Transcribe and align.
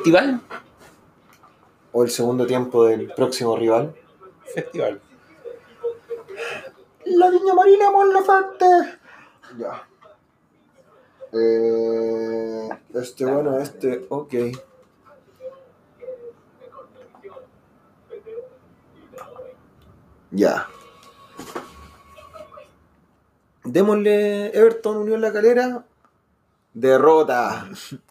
¿El 0.00 0.04
festival? 0.04 0.40
¿O 1.92 2.02
el 2.04 2.10
segundo 2.10 2.46
tiempo 2.46 2.86
del 2.86 3.12
próximo 3.12 3.54
rival? 3.54 3.94
Festival. 4.54 4.98
La 7.04 7.28
Viña 7.28 7.52
Marina 7.52 7.90
Mon 7.90 8.10
Laferte. 8.10 8.64
Ya. 9.58 9.86
Eh, 11.34 12.68
este, 12.94 13.26
bueno, 13.26 13.58
este, 13.58 14.06
ok. 14.08 14.34
Ya. 20.30 20.66
Démosle 23.64 24.56
Everton 24.56 24.96
Unión 24.96 25.20
La 25.20 25.30
Calera. 25.30 25.84
Derrota. 26.72 27.68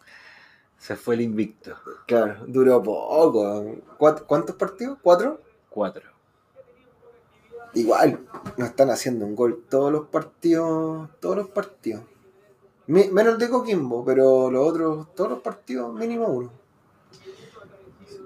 Se 0.80 0.96
fue 0.96 1.14
el 1.14 1.20
invicto. 1.20 1.76
Claro, 2.06 2.42
duró 2.46 2.82
poco. 2.82 3.64
¿Cuát- 3.98 4.24
¿Cuántos 4.26 4.56
partidos? 4.56 4.98
¿Cuatro? 5.02 5.40
Cuatro. 5.68 6.10
Igual, 7.74 8.26
no 8.56 8.64
están 8.66 8.90
haciendo 8.90 9.26
un 9.26 9.36
gol 9.36 9.64
todos 9.68 9.92
los 9.92 10.08
partidos. 10.08 11.08
Todos 11.20 11.36
los 11.36 11.48
partidos. 11.50 12.02
Menos 12.86 13.34
el 13.34 13.38
de 13.38 13.48
Coquimbo, 13.50 14.04
pero 14.04 14.50
los 14.50 14.66
otros, 14.68 15.14
todos 15.14 15.30
los 15.30 15.40
partidos, 15.40 15.94
mínimo 15.94 16.26
uno. 16.26 16.50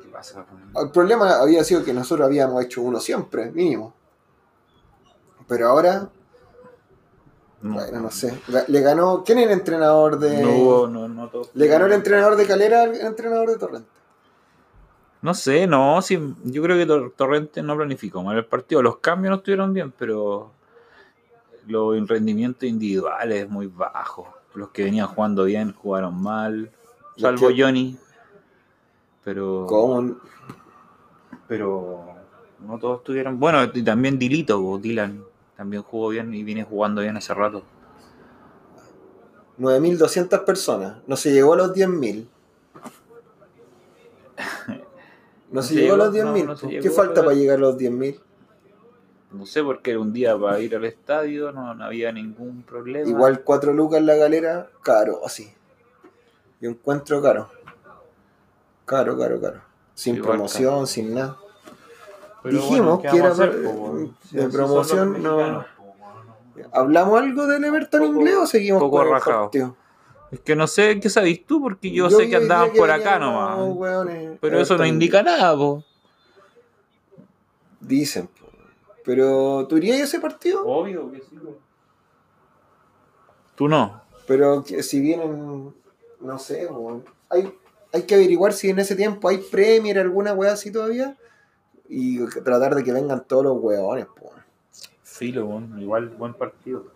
¿Qué 0.02 0.08
pasa? 0.10 0.46
El 0.80 0.90
problema 0.90 1.36
había 1.40 1.62
sido 1.64 1.84
que 1.84 1.92
nosotros 1.92 2.24
habíamos 2.24 2.64
hecho 2.64 2.80
uno 2.80 2.98
siempre, 3.00 3.50
mínimo. 3.50 3.92
Pero 5.46 5.68
ahora, 5.68 6.08
No, 7.64 7.74
bueno, 7.74 8.00
no 8.00 8.10
sé. 8.10 8.38
Le 8.68 8.80
ganó. 8.82 9.24
¿Quién 9.24 9.38
es 9.38 9.46
el 9.46 9.52
entrenador 9.52 10.18
de.? 10.18 10.42
No 10.42 10.86
no, 10.86 11.08
no 11.08 11.28
todo. 11.28 11.48
Le 11.54 11.66
ganó 11.66 11.86
el 11.86 11.92
entrenador 11.92 12.36
de 12.36 12.46
Calera 12.46 12.82
al 12.82 12.94
entrenador 12.94 13.48
de 13.50 13.56
Torrente. 13.56 13.88
No 15.22 15.32
sé, 15.32 15.66
no, 15.66 16.02
sí, 16.02 16.18
yo 16.44 16.62
creo 16.62 16.76
que 16.76 16.84
Tor- 16.86 17.12
Torrente 17.16 17.62
no 17.62 17.74
planificó 17.74 18.22
mal 18.22 18.36
el 18.36 18.44
partido. 18.44 18.82
Los 18.82 18.98
cambios 18.98 19.30
no 19.30 19.36
estuvieron 19.36 19.72
bien, 19.72 19.90
pero 19.98 20.50
los 21.66 22.06
rendimientos 22.06 22.64
individuales 22.68 23.48
muy 23.48 23.66
bajos. 23.66 24.26
Los 24.54 24.68
que 24.68 24.84
venían 24.84 25.06
jugando 25.06 25.44
bien 25.44 25.72
jugaron 25.72 26.22
mal, 26.22 26.70
salvo 27.16 27.48
que- 27.48 27.62
Johnny. 27.62 27.96
Pero, 29.24 29.64
¿Cómo? 29.66 30.16
pero 31.48 32.04
no 32.60 32.78
todos 32.78 32.98
estuvieron. 32.98 33.40
Bueno, 33.40 33.64
y 33.72 33.82
también 33.82 34.18
Dilito, 34.18 34.78
Dylan, 34.78 35.24
también 35.56 35.82
jugó 35.82 36.08
bien 36.08 36.32
y 36.34 36.42
viene 36.42 36.64
jugando 36.64 37.00
bien 37.02 37.16
hace 37.16 37.32
rato. 37.34 37.62
9.200 39.58 40.44
personas. 40.44 40.96
No 41.06 41.16
se 41.16 41.32
llegó 41.32 41.54
a 41.54 41.56
los 41.56 41.72
10.000. 41.74 42.26
No 45.50 45.62
se 45.62 45.74
llegó 45.74 45.94
a 45.94 45.98
los 45.98 46.12
10.000. 46.12 46.44
no, 46.46 46.54
no 46.54 46.56
¿Qué 46.56 46.80
llegó, 46.80 46.94
falta 46.94 47.14
pero- 47.14 47.26
para 47.26 47.36
llegar 47.36 47.58
a 47.58 47.60
los 47.60 47.76
10.000? 47.78 48.20
No 49.32 49.46
sé, 49.46 49.62
porque 49.64 49.96
un 49.96 50.12
día 50.12 50.38
para 50.38 50.60
ir 50.60 50.76
al 50.76 50.84
estadio, 50.84 51.50
no, 51.50 51.74
no 51.74 51.84
había 51.84 52.12
ningún 52.12 52.62
problema. 52.62 53.08
Igual 53.08 53.42
4 53.42 53.72
lucas 53.72 53.98
en 53.98 54.06
la 54.06 54.14
galera, 54.14 54.68
caro, 54.82 55.22
así. 55.26 55.52
Yo 56.60 56.70
encuentro 56.70 57.20
caro. 57.20 57.50
Caro, 58.84 59.18
caro, 59.18 59.40
caro. 59.40 59.60
Sin 59.94 60.16
Igual 60.16 60.32
promoción, 60.32 60.74
caro. 60.74 60.86
sin 60.86 61.14
nada. 61.14 61.36
Pero 62.44 62.56
dijimos 62.58 63.00
¿qué 63.00 63.08
que 63.08 63.16
era 63.16 63.28
hacer, 63.30 63.62
po, 63.64 63.98
de 64.30 64.48
promoción, 64.50 65.22
no- 65.22 65.64
po. 65.76 66.64
¿Hablamos 66.72 67.20
algo 67.20 67.46
del 67.46 67.64
Everton 67.64 68.00
Poco- 68.02 68.12
inglés 68.12 68.36
o 68.36 68.46
seguimos 68.46 68.80
poco 68.82 68.98
con 68.98 69.06
el 69.08 69.12
rajado. 69.14 69.42
partido? 69.44 69.76
Es 70.30 70.40
que 70.40 70.54
no 70.54 70.66
sé 70.66 71.00
qué 71.00 71.08
sabís 71.10 71.46
tú, 71.46 71.60
porque 71.62 71.90
yo, 71.90 72.10
sé 72.10 72.28
que 72.28 72.36
andaban 72.36 72.70
por 72.72 72.90
acá 72.90 73.18
nomás. 73.18 73.58
los 73.58 73.76
weones 73.76 74.38
Pero 74.40 74.60
eso 74.60 74.76
no 74.76 74.84
indica 74.86 75.20
inglés. 75.20 75.36
nada, 75.38 75.56
po. 75.56 75.82
Dicen. 77.80 78.26
po. 78.28 78.46
Pero, 79.04 79.66
¿tú 79.68 79.76
irías 79.76 80.00
a 80.00 80.04
ese 80.04 80.20
partido? 80.20 80.66
Obvio 80.66 81.10
que 81.12 81.18
sí. 81.20 81.38
Tú 83.54 83.68
no. 83.68 84.02
Pero 84.26 84.64
que 84.64 84.82
si 84.82 85.00
vienen, 85.00 85.72
no 86.20 86.38
sé, 86.38 86.66
weón. 86.66 87.04
hay, 87.30 87.52
hay 87.92 88.02
que 88.02 88.14
averiguar 88.14 88.52
si 88.52 88.70
en 88.70 88.78
ese 88.78 88.96
tiempo 88.96 89.28
hay 89.28 89.38
Premier, 89.38 89.98
alguna 89.98 90.32
weá 90.32 90.52
así 90.52 90.72
todavía. 90.72 91.16
Y 91.88 92.24
tratar 92.42 92.74
de 92.74 92.82
que 92.84 92.92
vengan 92.92 93.24
todos 93.24 93.44
los 93.44 93.56
weones, 93.60 94.06
po. 94.06 94.30
Filo, 95.02 95.46
weón. 95.46 95.78
igual 95.80 96.08
buen 96.08 96.34
partido. 96.34 96.86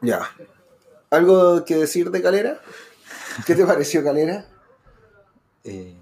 Ya. 0.00 0.28
¿Algo 1.10 1.64
que 1.64 1.76
decir 1.76 2.10
de 2.10 2.22
Calera? 2.22 2.60
¿Qué 3.46 3.54
te 3.54 3.64
pareció 3.64 4.02
Calera? 4.02 4.46
Eh, 5.64 5.94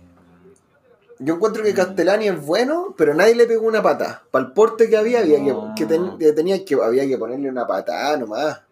Yo 1.19 1.35
encuentro 1.35 1.63
que 1.63 1.75
Castellani 1.75 2.29
es 2.29 2.41
bueno, 2.45 2.95
pero 2.97 3.13
nadie 3.15 3.35
le 3.35 3.47
pegó 3.47 3.67
una 3.67 3.83
pata. 3.83 4.23
Para 4.31 4.47
el 4.47 4.53
porte 4.53 4.89
que 4.89 4.97
había, 4.97 5.21
había 5.21 5.39
que, 5.45 5.55
que 5.77 5.87
ten- 5.87 6.17
que 6.19 6.33
tenía 6.33 6.65
que, 6.65 6.75
había 6.83 7.07
que 7.07 7.19
ponerle 7.19 7.51
una 7.51 7.67
patada 7.67 8.17
nomás. 8.17 8.63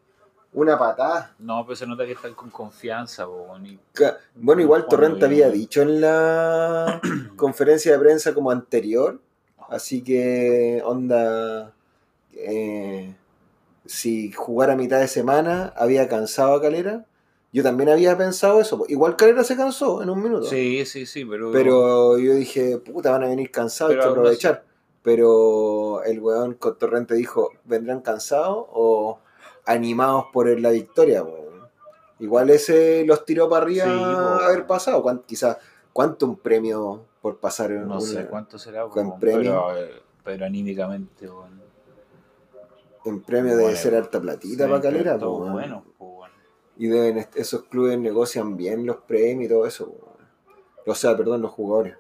Una 0.55 0.79
patada. 0.79 1.35
no, 1.39 1.65
pero 1.67 1.77
se 1.77 1.87
nota 1.87 2.07
que 2.07 2.13
están 2.13 2.35
con 2.35 2.51
confianza, 2.51 3.27
y- 3.65 3.79
Ca- 3.93 4.17
Bueno, 4.35 4.63
igual 4.63 4.87
Torrente 4.89 5.27
había 5.27 5.51
dicho 5.51 5.83
en 5.83 6.01
la 6.01 7.01
conferencia 7.37 7.93
de 7.93 7.99
prensa 7.99 8.33
como 8.35 8.51
anterior, 8.51 9.21
así 9.69 10.03
que 10.03 10.83
onda, 10.85 11.73
eh, 12.33 13.15
si 13.85 14.33
jugara 14.33 14.73
a 14.73 14.77
mitad 14.77 15.01
de 15.01 15.09
semana 15.09 15.73
había 15.77 16.09
cansado 16.09 16.55
a 16.55 16.63
Calera. 16.63 17.05
Yo 17.51 17.63
también 17.63 17.89
había 17.89 18.17
pensado 18.19 18.61
eso. 18.61 18.85
Igual 18.89 19.17
Calera 19.17 19.43
se 19.43 19.57
cansó 19.57 20.03
en 20.03 20.11
un 20.11 20.23
minuto. 20.23 20.45
Sí, 20.47 20.85
sí, 20.85 21.07
sí, 21.07 21.25
pero. 21.25 21.51
Pero 21.51 22.19
yo 22.19 22.35
dije, 22.35 22.77
puta, 22.79 23.11
van 23.11 23.25
a 23.25 23.29
venir 23.29 23.51
cansados, 23.51 23.95
hay 23.95 24.01
que 24.01 24.05
aprovechar. 24.07 24.65
Pero 25.03 26.03
el 26.05 26.21
weón 26.21 26.55
con 26.55 26.77
Torrente 26.77 27.15
dijo, 27.15 27.51
¿vendrán 27.65 28.01
cansados 28.03 28.67
o 28.71 29.19
animados 29.69 30.27
por 30.33 30.49
la 30.61 30.71
victoria? 30.71 31.25
Igual 32.19 32.51
ese 32.51 33.05
los 33.07 33.25
tiró 33.25 33.49
para 33.49 33.63
arriba 33.63 33.85
Sí, 33.85 34.45
haber 34.45 34.67
pasado. 34.67 35.03
¿Cuán- 35.03 35.23
quizás, 35.25 35.59
¿cuánto 35.93 36.27
un 36.27 36.37
premio 36.37 37.05
por 37.23 37.39
pasar 37.39 37.71
en 37.71 37.87
No 37.87 37.97
un, 37.97 38.01
sé 38.03 38.27
cuánto 38.27 38.59
será, 38.59 38.85
premio. 39.21 39.67
Pero, 39.69 39.77
eh, 39.77 40.03
pero 40.25 40.45
anímicamente, 40.47 41.29
un 43.05 43.23
premio 43.23 43.53
debe 43.53 43.63
Bueno, 43.65 43.79
ser 43.79 43.95
harta 43.95 44.21
platita 44.21 44.65
Sí, 44.65 44.71
para 44.71 44.83
Calera? 44.83 45.19
po, 45.19 45.39
bueno, 45.51 45.85
po. 45.97 46.23
Y 46.77 46.87
deben, 46.89 47.27
esos 47.35 47.65
clubes 47.65 47.99
negocian 47.99 48.57
bien 48.57 48.87
los 48.87 48.97
premios 48.99 49.47
y 49.47 49.49
todo 49.53 49.67
eso. 49.67 49.93
O 50.87 50.95
sea, 50.95 51.17
perdón, 51.17 51.43
los 51.43 51.51
jugadores. 51.53 51.97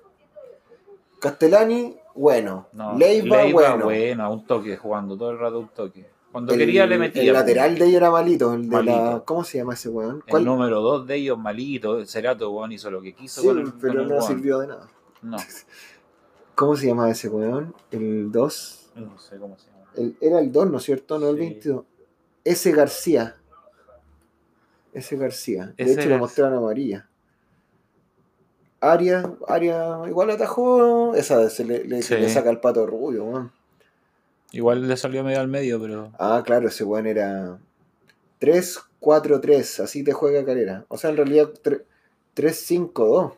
Castellani, 1.20 1.96
bueno. 2.14 2.68
No, 2.72 2.96
Leiva, 2.96 3.44
bueno. 3.52 3.84
bueno, 3.86 4.24
a 4.24 4.28
un 4.28 4.46
toque, 4.46 4.76
jugando 4.76 5.16
todo 5.16 5.30
el 5.30 5.38
rato 5.38 5.58
un 5.60 5.68
toque. 5.68 6.08
Cuando 6.33 6.53
El- 6.53 6.59
quería 6.59 6.87
le 6.87 6.99
metía. 6.99 7.22
El 7.22 7.33
lateral 7.33 7.78
de 7.78 7.84
ellos 7.87 7.97
era 7.97 8.11
malito. 8.11 8.53
El 8.55 8.69
de 8.69 8.83
la. 8.83 9.22
¿Cómo 9.25 9.44
se 9.44 9.59
llama 9.59 9.75
ese 9.75 9.89
weón? 9.89 10.22
El 10.27 10.44
número 10.44 10.81
2 10.81 11.06
de 11.06 11.16
ellos, 11.16 11.39
malito. 11.39 12.05
Cerato, 12.06 12.50
weón, 12.50 12.72
hizo 12.72 12.91
lo 12.91 13.00
que 13.00 13.15
quiso 13.15 13.41
Sí, 13.41 13.47
con 13.47 13.59
el, 13.59 13.72
pero 13.81 14.00
con 14.06 14.09
no 14.09 14.21
sirvió 14.22 14.59
de 14.59 14.66
nada. 14.69 14.89
No, 15.22 15.37
¿Cómo 16.55 16.77
se 16.77 16.87
llama 16.89 17.11
ese 17.11 17.28
weón? 17.28 17.75
El 17.91 18.31
2. 18.31 18.91
no 18.97 19.19
sé 19.19 19.39
cómo 19.39 19.56
se 19.59 19.66
llama. 19.71 19.78
El- 19.97 20.16
era 20.21 20.39
el 20.41 20.53
2, 20.53 20.71
¿no 20.71 20.77
es 20.78 20.83
cierto? 20.84 21.19
No 21.19 21.28
el 21.31 21.37
Sí. 21.37 21.41
22. 21.41 21.84
Ese 22.45 22.72
García. 22.72 23.37
Ese 24.93 25.16
García. 25.16 25.66
De 25.77 25.84
Ese 25.84 25.93
hecho, 25.93 26.00
le 26.03 26.06
García. 26.09 26.19
mostraron 26.19 26.59
amarilla. 26.59 27.09
Aria, 28.81 29.33
Aria 29.48 29.98
igual 30.07 30.31
atajó. 30.31 31.15
Esa 31.15 31.48
se 31.51 31.65
le, 31.65 31.84
le- 31.84 32.03
Sí. 32.03 32.15
le 32.15 32.28
saca 32.28 32.51
el 32.51 32.60
pato 32.60 32.86
rubio, 32.86 33.24
weón. 33.24 33.53
Igual 34.53 34.89
le 34.89 34.97
salió 34.97 35.22
medio 35.24 35.41
al 35.41 35.48
medio, 35.48 35.80
pero. 35.80 36.10
Ah, 36.18 36.42
claro, 36.45 36.68
ese 36.68 36.84
weón 36.84 37.06
era 37.06 37.59
3-4-3. 38.41 39.80
Así 39.80 40.03
te 40.03 40.12
juega 40.12 40.45
Calera. 40.45 40.84
O 40.89 40.97
sea, 40.97 41.10
en 41.10 41.16
realidad 41.16 41.50
3-5-2. 42.34 43.33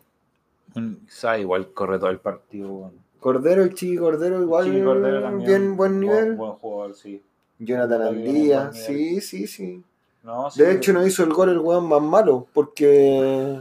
un- 0.77 1.05
sabe, 1.09 1.41
igual 1.41 1.73
corre 1.73 1.99
todo 1.99 2.11
el 2.11 2.19
partido, 2.21 2.71
weón. 2.73 2.93
Cordero, 3.19 3.62
el 3.65 3.75
Chiqui 3.75 3.97
Cordero, 3.99 4.41
igual 4.41 4.65
Chiqui 4.67 4.83
Cordero 4.83 5.21
también, 5.21 5.47
bien 5.47 5.77
buen 5.77 6.01
nivel. 6.01 6.37
Buen, 6.37 6.53
jugador, 6.53 6.95
sí. 6.95 7.23
Jonathan 7.59 8.03
Andía, 8.03 8.61
buen 8.71 8.73
sí, 8.75 9.21
sí, 9.21 9.47
sí. 9.47 9.83
No, 10.23 10.51
sí, 10.51 10.62
De 10.62 10.73
hecho, 10.73 10.93
no 10.93 11.07
hizo 11.07 11.25
el 11.25 11.33
gol 11.33 11.49
el 11.51 11.59
weón 11.59 11.87
más 11.89 12.01
malo, 12.01 12.47
porque 12.55 13.61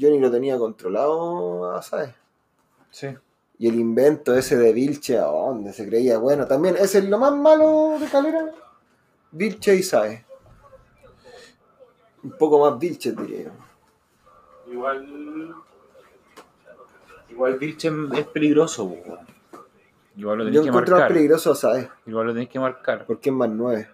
Johnny 0.00 0.18
lo 0.18 0.30
tenía 0.30 0.56
controlado, 0.58 1.80
¿sabes? 1.82 2.10
Sí. 2.90 3.08
Y 3.58 3.68
el 3.68 3.74
invento 3.74 4.34
ese 4.36 4.56
de 4.56 4.72
Vilche, 4.72 5.18
¿a 5.18 5.24
dónde 5.24 5.72
se 5.72 5.86
creía? 5.88 6.18
Bueno, 6.18 6.46
también 6.46 6.76
ese 6.76 6.98
es 6.98 7.08
lo 7.08 7.18
más 7.18 7.34
malo 7.34 7.98
de 7.98 8.06
Calera. 8.06 8.52
Vilche 9.32 9.74
y 9.74 9.82
Sae. 9.82 10.24
Un 12.22 12.30
poco 12.32 12.58
más 12.60 12.78
Vilche, 12.78 13.12
diría 13.12 13.44
yo. 13.46 14.72
Igual. 14.72 15.54
Igual 17.30 17.58
Vilchen 17.58 18.10
es 18.14 18.26
peligroso, 18.28 18.84
weón. 18.84 19.18
Igual 20.16 20.38
lo 20.38 20.44
Yo 20.44 20.50
tenés 20.50 20.62
que 20.62 20.68
encuentro 20.68 20.94
más 20.96 21.00
marcar. 21.02 21.16
peligroso 21.16 21.52
a 21.52 21.54
Sae, 21.54 21.88
Igual 22.06 22.26
lo 22.28 22.32
tenés 22.34 22.48
que 22.48 22.58
marcar. 22.60 23.06
porque 23.06 23.28
es 23.30 23.34
más 23.34 23.48
nueve. 23.50 23.88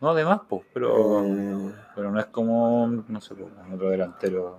No, 0.00 0.10
además, 0.10 0.40
pues, 0.48 0.62
pero, 0.72 1.22
Eh, 1.24 1.72
pero 1.94 2.10
no 2.10 2.18
es 2.20 2.26
como, 2.26 2.86
no 3.08 3.20
sé, 3.20 3.34
pues, 3.34 3.48
otro 3.72 3.88
delantero. 3.90 4.58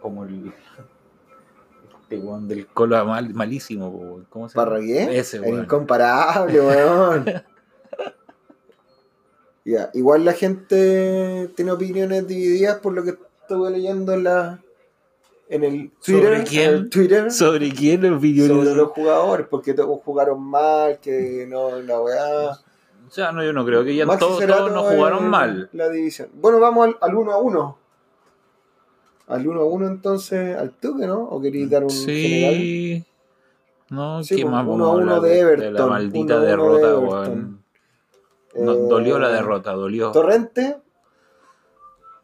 Como 0.00 0.24
el. 0.24 0.52
Este 2.12 2.26
weón 2.26 2.48
del 2.48 2.66
Colo 2.66 3.04
mal, 3.06 3.32
malísimo, 3.32 3.88
weón. 3.88 4.26
¿cómo 4.28 4.48
se 4.48 4.54
llama? 4.54 4.70
¿Parragué? 4.70 5.18
Ese, 5.18 5.40
weón. 5.40 5.64
incomparable, 5.64 6.60
weón. 6.60 7.24
Ya, 9.64 9.90
igual 9.94 10.24
la 10.24 10.32
gente 10.32 11.48
tiene 11.54 11.70
opiniones 11.70 12.26
divididas 12.26 12.80
por 12.80 12.94
lo 12.94 13.04
que 13.04 13.10
estuve 13.42 13.70
leyendo 13.70 14.12
en 14.12 14.24
la 14.24 14.60
en 15.48 15.62
el 15.62 15.92
Twitter, 16.04 16.38
¿Sobre 16.38 16.42
quién? 16.42 16.68
en 16.68 16.74
el 16.74 16.90
Twitter 16.90 17.30
¿Sobre 17.30 17.70
quién 17.70 18.02
los 18.02 18.20
sobre 18.20 18.74
los 18.74 18.88
jugadores, 18.88 19.46
porque 19.48 19.72
todos 19.72 20.00
jugaron 20.04 20.42
mal, 20.42 20.98
que 20.98 21.46
no 21.48 21.80
la 21.80 22.00
weá. 22.00 22.50
O 23.06 23.10
sea, 23.10 23.30
no, 23.30 23.44
yo 23.44 23.52
no 23.52 23.64
creo 23.64 23.84
que 23.84 23.94
ya 23.94 24.04
todos, 24.04 24.44
todos 24.44 24.72
no 24.72 24.82
jugaron 24.82 25.28
mal. 25.28 25.70
La 25.72 25.88
división. 25.90 26.30
Bueno, 26.34 26.58
vamos 26.58 26.88
al, 26.88 26.96
al 27.00 27.14
1 27.14 27.32
a 27.32 27.36
1. 27.38 27.78
Al 29.32 29.46
1 29.46 29.60
a 29.60 29.64
1 29.64 29.86
entonces, 29.86 30.56
al 30.56 30.72
toque, 30.72 31.06
¿no? 31.06 31.20
¿O 31.24 31.40
queréis 31.40 31.68
dar 31.70 31.84
un 31.84 31.90
general? 31.90 32.54
Sí. 32.54 33.04
No, 33.90 34.22
Sí, 34.22 34.36
¿qué 34.36 34.42
pues, 34.42 34.52
más 34.52 34.64
uno 34.66 34.70
vamos 34.72 34.86
a 34.86 34.90
a 34.90 34.94
uno 34.94 35.14
hablar 35.14 35.20
de 35.22 35.28
de, 35.30 35.38
Everton, 35.40 35.74
la 35.74 35.86
maldita 35.86 36.34
uno 36.34 36.40
de 36.42 36.46
derrota, 36.48 36.98
weón. 36.98 37.64
No, 38.54 38.72
Eh, 38.72 38.86
dolió 38.88 39.18
la 39.18 39.28
derrota, 39.30 39.72
dolió. 39.72 40.12
Torrente, 40.12 40.76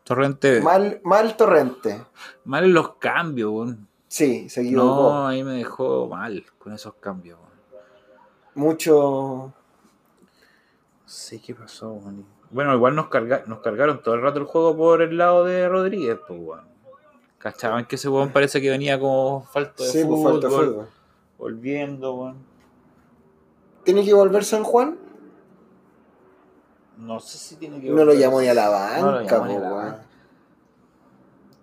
Torrente, 0.05 0.61
mal, 0.63 1.01
mal, 1.05 1.25
mal 1.27 1.37
Torrente. 1.37 2.03
en 2.47 2.73
los 2.75 2.95
cambios, 2.97 3.51
weón. 3.53 3.89
Sí, 4.09 4.49
se 4.49 4.63
equivocó. 4.63 4.87
No, 4.87 5.27
ahí 5.27 5.45
me 5.45 5.53
dejó 5.55 6.09
mal 6.09 6.45
con 6.59 6.73
esos 6.73 6.95
cambios, 6.95 7.39
weón. 7.39 7.83
Mucho. 8.55 9.53
Sé 11.05 11.41
qué 11.41 11.55
pasó, 11.55 11.93
weón. 11.93 12.25
Bueno, 12.51 12.75
igual 12.75 12.95
nos, 12.95 13.09
carga- 13.09 13.45
nos 13.47 13.59
cargaron 13.61 14.03
todo 14.03 14.15
el 14.15 14.23
rato 14.23 14.39
el 14.39 14.47
juego 14.47 14.75
por 14.77 15.03
el 15.03 15.19
lado 15.19 15.45
de 15.45 15.69
Rodríguez, 15.69 16.19
pues, 16.27 16.41
weón. 16.43 16.69
Cachaban 17.39 17.87
que 17.87 17.97
ese 17.97 18.09
weón 18.09 18.33
parece 18.33 18.61
que 18.61 18.69
venía 18.71 18.99
como 18.99 19.43
falto 19.53 19.85
de 19.85 19.91
Sí, 19.91 19.99
pues, 20.05 20.07
fútbol, 20.21 20.33
falta 20.43 20.49
fútbol. 20.51 20.89
volviendo, 21.39 22.15
weón. 22.15 22.37
¿Tiene 23.85 24.05
que 24.05 24.13
volver 24.13 24.45
San 24.45 24.65
Juan? 24.65 24.99
No 26.99 27.21
sé 27.21 27.39
si 27.39 27.57
tiene 27.57 27.81
que 27.81 27.89
No 27.89 27.97
lo 27.99 28.07
volver. 28.07 28.19
llamó 28.19 28.41
ni 28.41 28.49
a 28.49 28.55
la 28.55 28.99
No 29.01 29.07
lo 29.13 29.17
banca, 29.19 29.37
llamó 29.37 29.47
ni 29.47 29.55
a 29.55 29.61
la 29.61 29.69
weón. 29.73 29.85
banca. 29.87 30.05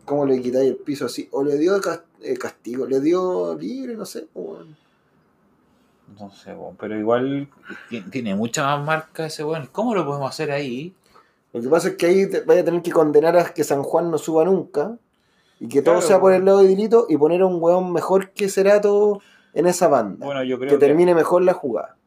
¿Cómo 0.06 0.26
le 0.26 0.42
quitáis 0.42 0.70
el 0.70 0.78
piso 0.78 1.06
así? 1.08 1.28
O 1.32 1.44
le 1.44 1.58
dio 1.58 1.80
cas- 1.82 2.04
castigo, 2.40 2.86
le 2.86 3.02
dio 3.02 3.56
libre, 3.56 3.96
no 3.96 4.06
sé. 4.06 4.28
po, 4.34 4.40
weón. 4.42 4.78
No 6.20 6.32
sé, 6.32 6.54
weón, 6.54 6.78
pero 6.78 6.98
igual 6.98 7.50
ti- 7.90 8.02
tiene 8.12 8.34
mucha 8.36 8.64
más 8.64 8.86
marca 8.86 9.26
ese 9.26 9.44
weón. 9.44 9.68
¿Cómo 9.72 9.94
lo 9.94 10.06
podemos 10.06 10.30
hacer 10.30 10.52
ahí? 10.52 10.96
Lo 11.52 11.62
que 11.62 11.68
pasa 11.70 11.90
es 11.90 11.96
que 11.96 12.06
ahí 12.06 12.26
vaya 12.46 12.62
a 12.62 12.66
tener 12.66 12.82
que 12.82 12.92
condenar 12.92 13.36
a 13.38 13.54
que 13.54 13.64
San 13.64 13.84
Juan 13.84 14.10
no 14.12 14.18
suba 14.18 14.46
nunca. 14.46 14.98
Y 15.66 15.70
que 15.70 15.82
todo 15.82 16.02
sea 16.02 16.20
por 16.20 16.34
el 16.34 16.46
lado 16.46 16.60
de 16.60 16.68
Dilito 16.68 17.06
y 17.10 17.18
poner 17.18 17.42
a 17.42 17.46
un 17.46 17.62
weón 17.62 17.92
mejor 17.92 18.32
que 18.32 18.50
Cerato 18.50 19.22
en 19.54 19.68
esa 19.68 19.88
banda. 19.88 20.26
Bueno, 20.26 20.44
yo 20.44 20.58
creo 20.58 20.70
que 20.70 20.76
que, 20.76 20.86
termine 20.86 21.14
mejor 21.16 21.42
la 21.44 21.54
jugada. 21.54 21.98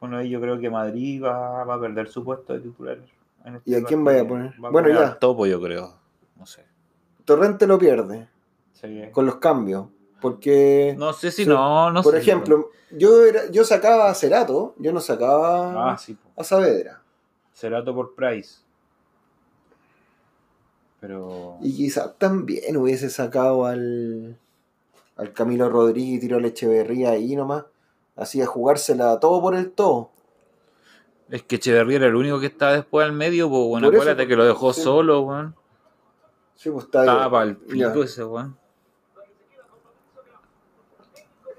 bueno, 0.00 0.16
ahí 0.18 0.30
yo 0.30 0.40
creo 0.40 0.58
que 0.58 0.70
Madrid 0.70 1.22
va, 1.22 1.64
va 1.64 1.74
a 1.74 1.80
perder 1.80 2.08
su 2.08 2.24
puesto 2.24 2.52
de 2.54 2.60
titular. 2.60 2.98
en 3.44 3.56
este 3.56 3.70
¿Y 3.70 3.74
a 3.74 3.82
quién 3.84 4.04
vaya 4.04 4.22
a 4.22 4.26
poner? 4.28 4.52
Va 4.62 4.68
a 4.68 4.72
Bueno, 4.72 4.88
poner 4.88 5.02
ya. 5.08 5.18
topo, 5.18 5.46
yo 5.46 5.60
creo. 5.60 5.94
No 6.36 6.46
sé. 6.46 6.64
Torrente 7.24 7.66
lo 7.66 7.78
pierde 7.78 8.28
Sí. 8.72 9.02
con 9.12 9.26
los 9.26 9.36
cambios. 9.36 9.86
Porque, 10.22 10.94
No 10.98 11.12
sé 11.14 11.30
si 11.30 11.46
no, 11.46 11.90
no 11.92 12.02
por 12.02 12.12
sé. 12.14 12.18
ejemplo, 12.20 12.70
yo, 12.90 13.24
era, 13.24 13.50
yo 13.50 13.64
sacaba 13.64 14.10
a 14.10 14.14
Cerato, 14.14 14.74
yo 14.78 14.92
no 14.92 15.00
sacaba 15.00 15.92
Ah, 15.92 15.96
sí. 15.98 16.16
a 16.36 16.44
Saavedra. 16.44 17.02
Cerato 17.52 17.94
por 17.94 18.14
Price. 18.14 18.60
Pero. 21.00 21.56
Y 21.62 21.74
quizás 21.76 22.16
también 22.18 22.76
hubiese 22.76 23.08
sacado 23.10 23.64
al, 23.66 24.36
al 25.16 25.32
Camilo 25.32 25.68
Rodríguez 25.70 26.16
y 26.16 26.20
tiró 26.20 26.36
a 26.36 26.40
la 26.40 26.48
Echeverría 26.48 27.10
ahí 27.10 27.34
nomás. 27.36 27.64
Así 28.16 28.42
a 28.42 28.46
jugársela 28.46 29.18
todo 29.20 29.40
por 29.40 29.54
el 29.54 29.70
todo. 29.70 30.10
Es 31.30 31.42
que 31.42 31.56
Echeverría 31.56 31.96
era 31.98 32.06
el 32.08 32.16
único 32.16 32.38
que 32.40 32.46
estaba 32.46 32.72
después 32.72 33.06
al 33.06 33.12
medio, 33.12 33.48
pues 33.48 33.66
bueno, 33.68 33.86
Por 33.86 33.94
eso, 33.94 34.02
acuérdate 34.02 34.28
que 34.28 34.36
lo 34.36 34.44
dejó 34.44 34.72
sí. 34.72 34.82
solo, 34.82 35.20
weón. 35.22 35.54
Sí, 36.56 36.68
pues 36.70 36.84
está 36.84 37.00
Estaba 37.00 37.30
para 37.30 37.44
el 37.44 37.56
pico 37.56 38.02
ese, 38.02 38.24
weón. 38.24 38.56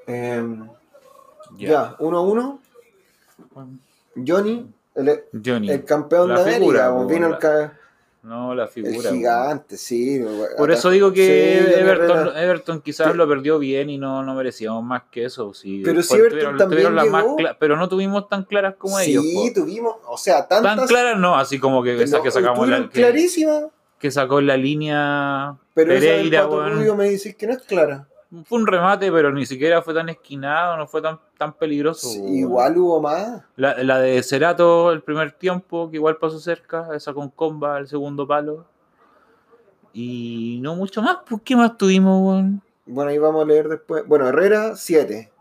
Em, 0.08 0.70
Ya. 1.58 1.82
a 1.82 1.96
uno. 2.00 2.60
Johnny, 4.16 4.70
el, 4.96 5.24
Johnny. 5.44 5.70
el 5.72 5.86
campeón 5.86 6.30
La 6.30 6.44
de 6.44 6.52
figura, 6.54 6.88
América, 6.88 7.04
po, 7.04 7.08
vino 7.14 7.26
el, 7.28 7.32
la- 7.34 7.40
ca- 7.40 7.80
No, 8.24 8.54
la 8.54 8.66
el 8.66 8.70
figura. 8.70 9.10
weón. 9.10 9.16
gigante, 9.16 9.78
sí. 9.78 10.24
Por 10.56 10.72
eso 10.72 10.92
digo 10.92 11.12
que 11.12 11.64
Sí, 11.68 11.74
Everton. 11.80 12.38
Everton 12.38 12.82
quizás 12.82 13.12
Sí. 13.12 13.18
lo 13.18 13.28
perdió 13.28 13.58
bien 13.58 13.90
y 13.90 13.98
no, 13.98 14.22
no 14.24 14.36
merecíamos 14.36 14.84
más 14.84 15.04
que 15.12 15.26
eso. 15.26 15.54
Sí, 15.56 15.82
Pero 15.84 16.04
si 16.04 16.14
Everton 16.16 16.40
tuvieron- 16.40 16.58
también 16.58 16.94
más 17.12 17.24
llegó. 17.24 17.38
cla- 17.38 17.58
pero 17.60 17.78
no 17.78 17.90
tuvimos 17.90 18.30
tan 18.30 18.44
claras 18.44 18.76
como 18.78 19.00
sí, 19.00 19.12
ellos. 19.12 19.26
po. 19.34 19.54
tuvimos, 19.62 19.96
o 20.08 20.18
sea, 20.18 20.48
tantas. 20.48 20.76
Tan 20.78 20.88
claras 20.88 21.18
no, 21.20 21.36
así 21.36 21.58
como 21.60 21.82
que 21.82 22.00
esa 22.04 22.18
no, 22.18 22.24
que 22.24 22.30
sacamos 22.32 22.68
la, 22.70 22.82
que, 22.84 22.90
clarísimas, 22.90 23.64
que 23.98 24.12
sacó 24.12 24.40
la 24.40 24.56
línea 24.56 25.56
pero 25.74 25.92
esa 25.94 26.02
del 26.06 26.16
Pereira, 26.18 26.44
Pato 26.44 26.58
weón. 26.58 26.74
Rubio 26.74 26.96
me 26.96 27.10
dices 27.10 27.36
que 27.36 27.48
no 27.48 27.54
es 27.54 27.62
clara. 27.64 28.08
Fue 28.46 28.60
un 28.60 28.66
remate, 28.66 29.12
pero 29.12 29.32
ni 29.32 29.46
siquiera 29.46 29.82
fue 29.82 29.94
tan 29.94 30.08
esquinado, 30.08 30.78
no 30.78 30.88
fue 30.88 31.02
tan, 31.02 31.20
tan 31.38 31.54
peligroso. 31.54 32.08
Sí, 32.08 32.22
igual 32.40 32.78
hubo 32.78 33.02
más. 33.02 33.44
La, 33.58 33.84
la 33.84 34.00
de 34.00 34.24
Cerato 34.24 34.92
el 34.94 35.02
primer 35.02 35.34
tiempo, 35.34 35.90
que 35.90 35.98
igual 35.98 36.18
pasó 36.18 36.40
cerca, 36.40 36.96
esa 36.96 37.14
con 37.14 37.30
comba 37.30 37.78
el 37.78 37.88
segundo 37.88 38.26
palo. 38.26 38.66
Y 39.94 40.60
no 40.62 40.76
mucho 40.76 41.02
más, 41.02 41.18
pues 41.28 41.42
¿qué 41.44 41.58
más 41.58 41.78
tuvimos, 41.78 42.22
weón? 42.22 42.62
Bueno, 42.86 43.12
ahí 43.12 43.18
vamos 43.18 43.44
a 43.44 43.48
leer 43.48 43.68
después. 43.68 44.08
Bueno, 44.08 44.28
Herrera, 44.28 44.76
7. 44.76 45.32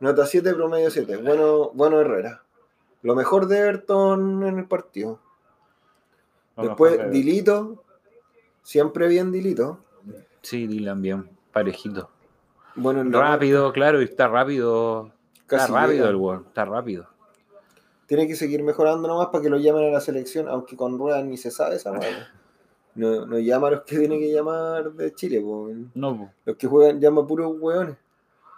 Nota 0.00 0.26
7, 0.26 0.54
promedio 0.54 0.90
7. 0.90 1.18
Bueno, 1.18 1.70
bueno, 1.74 2.00
Herrera. 2.00 2.42
Lo 3.02 3.14
mejor 3.14 3.46
de 3.46 3.58
Everton 3.58 4.42
en 4.44 4.58
el 4.58 4.66
partido. 4.66 5.20
Después, 6.56 7.10
Dilito. 7.10 7.84
Siempre 8.62 9.08
bien 9.08 9.32
Dilito. 9.32 9.80
Sí, 10.40 10.66
Dylan 10.66 11.02
bien, 11.02 11.30
parejito. 11.52 12.10
Bueno, 12.74 13.04
Rápido, 13.18 13.72
claro, 13.72 14.00
y 14.00 14.04
está 14.04 14.28
rápido. 14.28 15.10
casi 15.46 15.64
está 15.66 15.74
rápido 15.80 15.96
llega. 15.98 16.08
el 16.10 16.16
weón, 16.16 16.44
está 16.46 16.64
rápido. 16.64 17.06
Tiene 18.06 18.26
que 18.26 18.34
seguir 18.36 18.62
mejorando 18.62 19.08
nomás 19.08 19.28
para 19.28 19.42
que 19.42 19.50
lo 19.50 19.56
llamen 19.58 19.88
a 19.88 19.92
la 19.92 20.00
selección, 20.00 20.48
aunque 20.48 20.76
con 20.76 20.98
ruedas 20.98 21.24
ni 21.24 21.36
se 21.36 21.50
sabe 21.50 21.76
esa 21.76 21.92
weá. 21.92 22.28
No, 22.94 23.24
no 23.24 23.38
llama 23.38 23.68
a 23.68 23.70
los 23.72 23.82
que 23.82 23.98
tiene 23.98 24.18
que 24.18 24.30
llamar 24.30 24.92
de 24.92 25.14
Chile, 25.14 25.40
po. 25.40 25.70
No, 25.94 26.16
po. 26.18 26.30
los 26.44 26.56
que 26.56 26.66
juegan 26.66 27.00
llama 27.00 27.26
puros 27.26 27.54
hueones. 27.58 27.96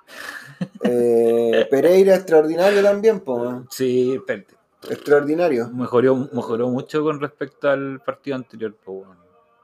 Eh, 0.83 1.66
Pereira 1.71 2.14
extraordinario 2.14 2.83
también, 2.83 3.21
po. 3.21 3.64
sí, 3.71 4.14
espérate. 4.14 4.54
extraordinario. 4.90 5.68
Mejoró, 5.68 6.14
mejoró 6.33 6.68
mucho 6.68 7.02
con 7.02 7.21
respecto 7.21 7.68
al 7.71 8.00
partido 8.04 8.37
anterior, 8.37 8.75
po, 8.75 8.92
weón. 8.92 9.16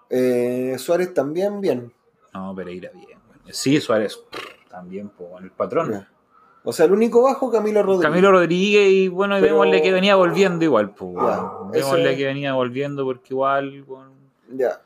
Eh, 0.08 0.74
Suárez 0.78 1.12
también 1.14 1.60
bien. 1.60 1.92
No, 2.32 2.54
Pereira 2.54 2.90
bien, 2.94 3.06
weón. 3.08 3.19
Sí, 3.52 3.80
Suárez 3.80 4.20
también, 4.68 5.08
po, 5.08 5.38
el 5.38 5.50
patrón. 5.50 5.90
Ya. 5.92 6.08
O 6.62 6.72
sea, 6.72 6.84
el 6.86 6.92
único 6.92 7.22
bajo, 7.22 7.50
Camilo 7.50 7.82
Rodríguez. 7.82 8.06
Camilo 8.10 8.30
Rodríguez 8.32 8.90
y 8.92 9.08
bueno, 9.08 9.38
y 9.38 9.40
Pero- 9.40 9.54
démosle 9.54 9.80
que 9.82 9.92
venía 9.92 10.14
volviendo 10.16 10.64
igual, 10.64 10.90
pues. 10.90 11.16
Démosle 11.72 12.16
que 12.16 12.26
venía 12.26 12.52
volviendo 12.52 13.04
porque 13.04 13.28
igual 13.34 13.84
Ya, 14.52 14.80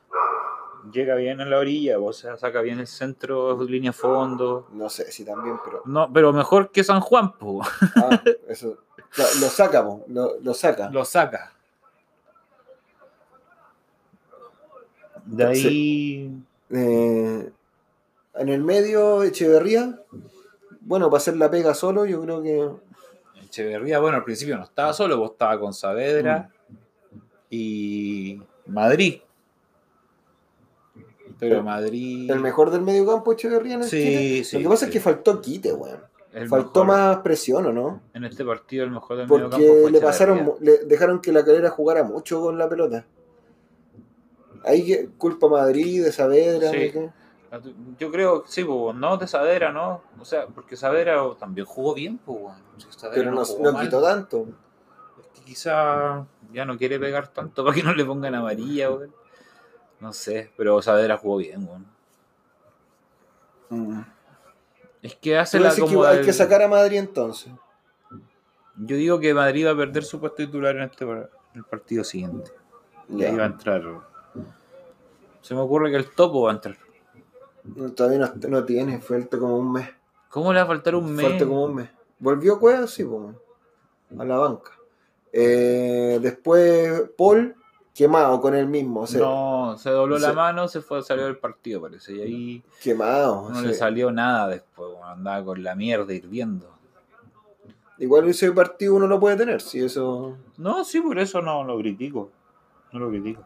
llega 0.92 1.16
bien 1.16 1.40
en 1.40 1.50
la 1.50 1.58
orilla, 1.58 1.98
o 1.98 2.12
sea, 2.12 2.36
saca 2.36 2.60
bien 2.60 2.78
el 2.78 2.86
centro, 2.86 3.60
línea 3.64 3.92
fondo. 3.92 4.68
no 4.72 4.88
sé 4.88 5.10
si 5.10 5.24
también, 5.24 5.56
pero. 5.64 5.82
No, 5.84 6.12
pero 6.12 6.32
mejor 6.32 6.70
que 6.70 6.84
San 6.84 7.00
Juan, 7.00 7.32
pues. 7.32 7.68
Ah, 7.96 8.22
eso. 8.48 8.78
Lo, 9.16 9.24
lo 9.40 9.48
saca, 9.48 9.84
po, 9.84 10.04
lo, 10.08 10.40
lo 10.42 10.54
saca. 10.54 10.90
Lo 10.90 11.04
saca. 11.04 11.52
De 15.24 15.44
ahí. 15.46 16.42
Eh, 16.70 17.50
en 18.36 18.48
el 18.48 18.62
medio, 18.62 19.22
Echeverría. 19.22 20.00
Bueno, 20.80 21.08
para 21.10 21.18
hacer 21.18 21.36
la 21.36 21.50
pega 21.50 21.74
solo, 21.74 22.04
yo 22.06 22.20
creo 22.22 22.42
que. 22.42 22.68
Echeverría, 23.44 23.98
bueno, 24.00 24.16
al 24.18 24.24
principio 24.24 24.56
no 24.56 24.64
estaba 24.64 24.92
solo, 24.92 25.16
vos 25.18 25.32
estaba 25.32 25.58
con 25.60 25.72
Saavedra 25.72 26.50
y 27.50 28.40
Madrid. 28.66 29.20
Pero 31.38 31.62
Madrid. 31.62 32.30
El 32.30 32.40
mejor 32.40 32.70
del 32.70 32.82
medio 32.82 33.06
campo, 33.06 33.32
Echeverría 33.32 33.74
en 33.74 33.82
el 33.82 33.88
Sí, 33.88 33.96
Chile. 34.02 34.44
sí, 34.44 34.56
Lo 34.56 34.62
que 34.62 34.68
pasa 34.68 34.80
sí. 34.80 34.86
es 34.86 34.92
que 34.92 35.00
faltó 35.00 35.40
quite, 35.40 35.72
weón. 35.72 35.98
el 36.32 36.48
Faltó 36.48 36.84
mejor. 36.84 36.98
más 36.98 37.16
presión, 37.18 37.66
¿o 37.66 37.72
no? 37.72 38.00
En 38.14 38.24
este 38.24 38.44
partido, 38.44 38.84
el 38.84 38.90
mejor 38.90 39.16
del 39.18 39.28
medio 39.28 39.50
campo 39.50 39.56
Porque 39.66 39.80
fue 39.82 39.90
le 39.90 40.00
pasaron, 40.00 40.52
le 40.60 40.78
dejaron 40.84 41.20
que 41.20 41.32
la 41.32 41.44
calera 41.44 41.70
jugara 41.70 42.02
mucho 42.04 42.40
con 42.40 42.56
la 42.58 42.68
pelota. 42.68 43.04
Ahí 44.64 45.08
culpa 45.18 45.48
Madrid, 45.48 46.02
de 46.04 46.12
Saavedra, 46.12 46.70
Sí. 46.70 46.92
¿no? 46.94 47.12
¿Qué? 47.60 47.74
Yo 47.98 48.10
creo, 48.10 48.44
sí, 48.46 48.64
pues, 48.64 48.96
no 48.96 49.16
de 49.16 49.26
Sadera, 49.26 49.72
¿no? 49.72 50.02
O 50.20 50.24
sea, 50.24 50.46
porque 50.46 50.76
Sadera 50.76 51.22
también 51.38 51.66
jugó 51.66 51.94
bien, 51.94 52.18
pues, 52.18 52.54
Pero 53.12 53.30
no, 53.32 53.80
quitó 53.80 54.02
tanto. 54.02 54.46
Es 55.20 55.26
que 55.38 55.44
quizá 55.44 56.26
ya 56.52 56.64
no 56.64 56.76
quiere 56.78 56.98
pegar 56.98 57.28
tanto 57.28 57.64
para 57.64 57.74
que 57.74 57.82
no 57.82 57.94
le 57.94 58.04
pongan 58.04 58.34
amarilla, 58.34 58.90
weón. 58.90 59.12
No 60.00 60.12
sé, 60.12 60.52
pero 60.56 60.80
Sadera 60.82 61.16
jugó 61.16 61.38
bien, 61.38 61.66
weón. 61.68 61.86
Mm. 63.70 64.02
Es 65.02 65.16
que 65.16 65.38
hace 65.38 65.60
la 65.60 65.74
que 65.74 65.80
como 65.82 66.04
hay 66.04 66.16
del- 66.16 66.26
que 66.26 66.32
sacar 66.32 66.62
a 66.62 66.68
Madrid 66.68 66.98
entonces. 66.98 67.52
Yo 68.76 68.96
digo 68.96 69.20
que 69.20 69.34
Madrid 69.34 69.66
va 69.66 69.70
a 69.70 69.76
perder 69.76 70.02
su 70.02 70.18
puesto 70.18 70.36
titular 70.36 70.74
en 70.76 70.82
este 70.82 71.04
el 71.54 71.64
partido 71.64 72.02
siguiente. 72.02 72.50
Y 73.08 73.22
ahí 73.22 73.36
va 73.36 73.44
a 73.44 73.46
entrar. 73.46 73.82
Se 75.42 75.54
me 75.54 75.60
ocurre 75.60 75.90
que 75.90 75.96
el 75.96 76.10
topo 76.10 76.42
va 76.42 76.50
a 76.50 76.54
entrar. 76.54 76.76
No, 77.64 77.92
Todavía 77.92 78.18
no, 78.18 78.48
no 78.48 78.64
tiene, 78.64 79.00
falta 79.00 79.38
como 79.38 79.58
un 79.58 79.72
mes. 79.72 79.88
¿Cómo 80.28 80.52
le 80.52 80.58
va 80.58 80.64
a 80.64 80.68
faltar 80.68 80.94
un 80.94 81.14
mes? 81.14 81.26
Falta 81.26 81.46
como 81.46 81.64
un 81.64 81.74
mes. 81.76 81.90
¿Volvió 82.18 82.58
Cueva? 82.58 82.86
Sí, 82.86 83.04
pues, 83.04 83.34
a 84.18 84.24
la 84.24 84.36
banca. 84.36 84.72
Eh, 85.32 86.18
después 86.22 87.10
Paul, 87.16 87.56
quemado 87.94 88.40
con 88.40 88.54
el 88.54 88.66
mismo. 88.66 89.00
O 89.00 89.06
sea, 89.06 89.20
no, 89.20 89.76
se 89.78 89.90
dobló 89.90 90.18
la 90.18 90.32
mano, 90.32 90.68
se 90.68 90.80
fue, 90.80 91.02
salió 91.02 91.24
del 91.24 91.38
partido, 91.38 91.80
parece. 91.80 92.14
Y 92.14 92.20
ahí 92.20 92.62
Quemado. 92.82 93.48
no 93.50 93.60
le 93.60 93.74
salió 93.74 94.10
nada 94.10 94.48
después. 94.48 94.90
Andaba 95.04 95.44
con 95.44 95.62
la 95.62 95.74
mierda 95.74 96.12
hirviendo. 96.12 96.74
Igual 97.98 98.28
ese 98.28 98.50
partido 98.52 98.94
uno 98.94 99.06
lo 99.06 99.20
puede 99.20 99.36
tener, 99.36 99.60
si 99.60 99.78
eso. 99.82 100.36
No, 100.56 100.84
sí, 100.84 101.00
por 101.00 101.18
eso 101.18 101.40
no 101.40 101.64
lo 101.64 101.78
critico. 101.78 102.30
No 102.92 103.00
lo 103.00 103.08
critico. 103.08 103.44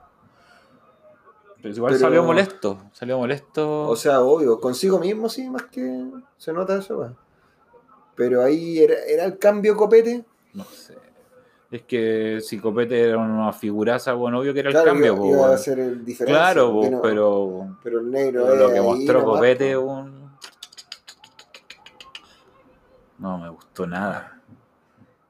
Pero 1.62 1.75
igual 1.75 1.93
Pero- 1.95 2.00
salió 2.07 2.23
molesto. 2.23 2.79
Salió 2.93 3.19
molesto. 3.19 3.88
O 3.88 3.97
sea, 3.97 4.21
obvio, 4.21 4.61
consigo 4.61 4.99
mismo 4.99 5.29
sí, 5.29 5.49
más 5.50 5.65
que 5.65 6.05
se 6.37 6.53
nota 6.53 6.79
eso, 6.79 6.99
weón. 6.99 7.17
Pero 8.15 8.43
ahí 8.43 8.79
era, 8.81 8.95
era 9.07 9.25
el 9.25 9.38
cambio 9.38 9.77
copete. 9.77 10.25
no 10.55 10.65
sé. 10.65 10.97
Es 11.71 11.83
que 11.83 12.38
si 12.41 12.59
Copete 12.59 12.99
era 13.11 13.19
una 13.19 13.53
figuraza, 13.53 14.15
bueno, 14.15 14.38
obvio 14.38 14.55
que 14.55 14.61
era 14.61 14.71
el 14.71 14.75
cambio. 14.85 15.12
iba, 15.12 15.17
po, 15.19 15.27
iba 15.29 15.53
a 15.55 15.59
ser 15.59 15.79
el. 15.79 16.03
Claro, 16.25 16.73
no- 16.91 17.03
pero, 17.03 17.77
pero 17.83 18.00
el 18.00 18.11
negro 18.11 18.45
pero 18.47 18.57
lo 18.69 18.73
que 18.73 18.81
mostró 18.81 19.23
Copete, 19.23 19.77
un... 19.77 20.31
no 23.19 23.37
me 23.38 23.50
gustó 23.50 23.87
nada. 23.87 24.41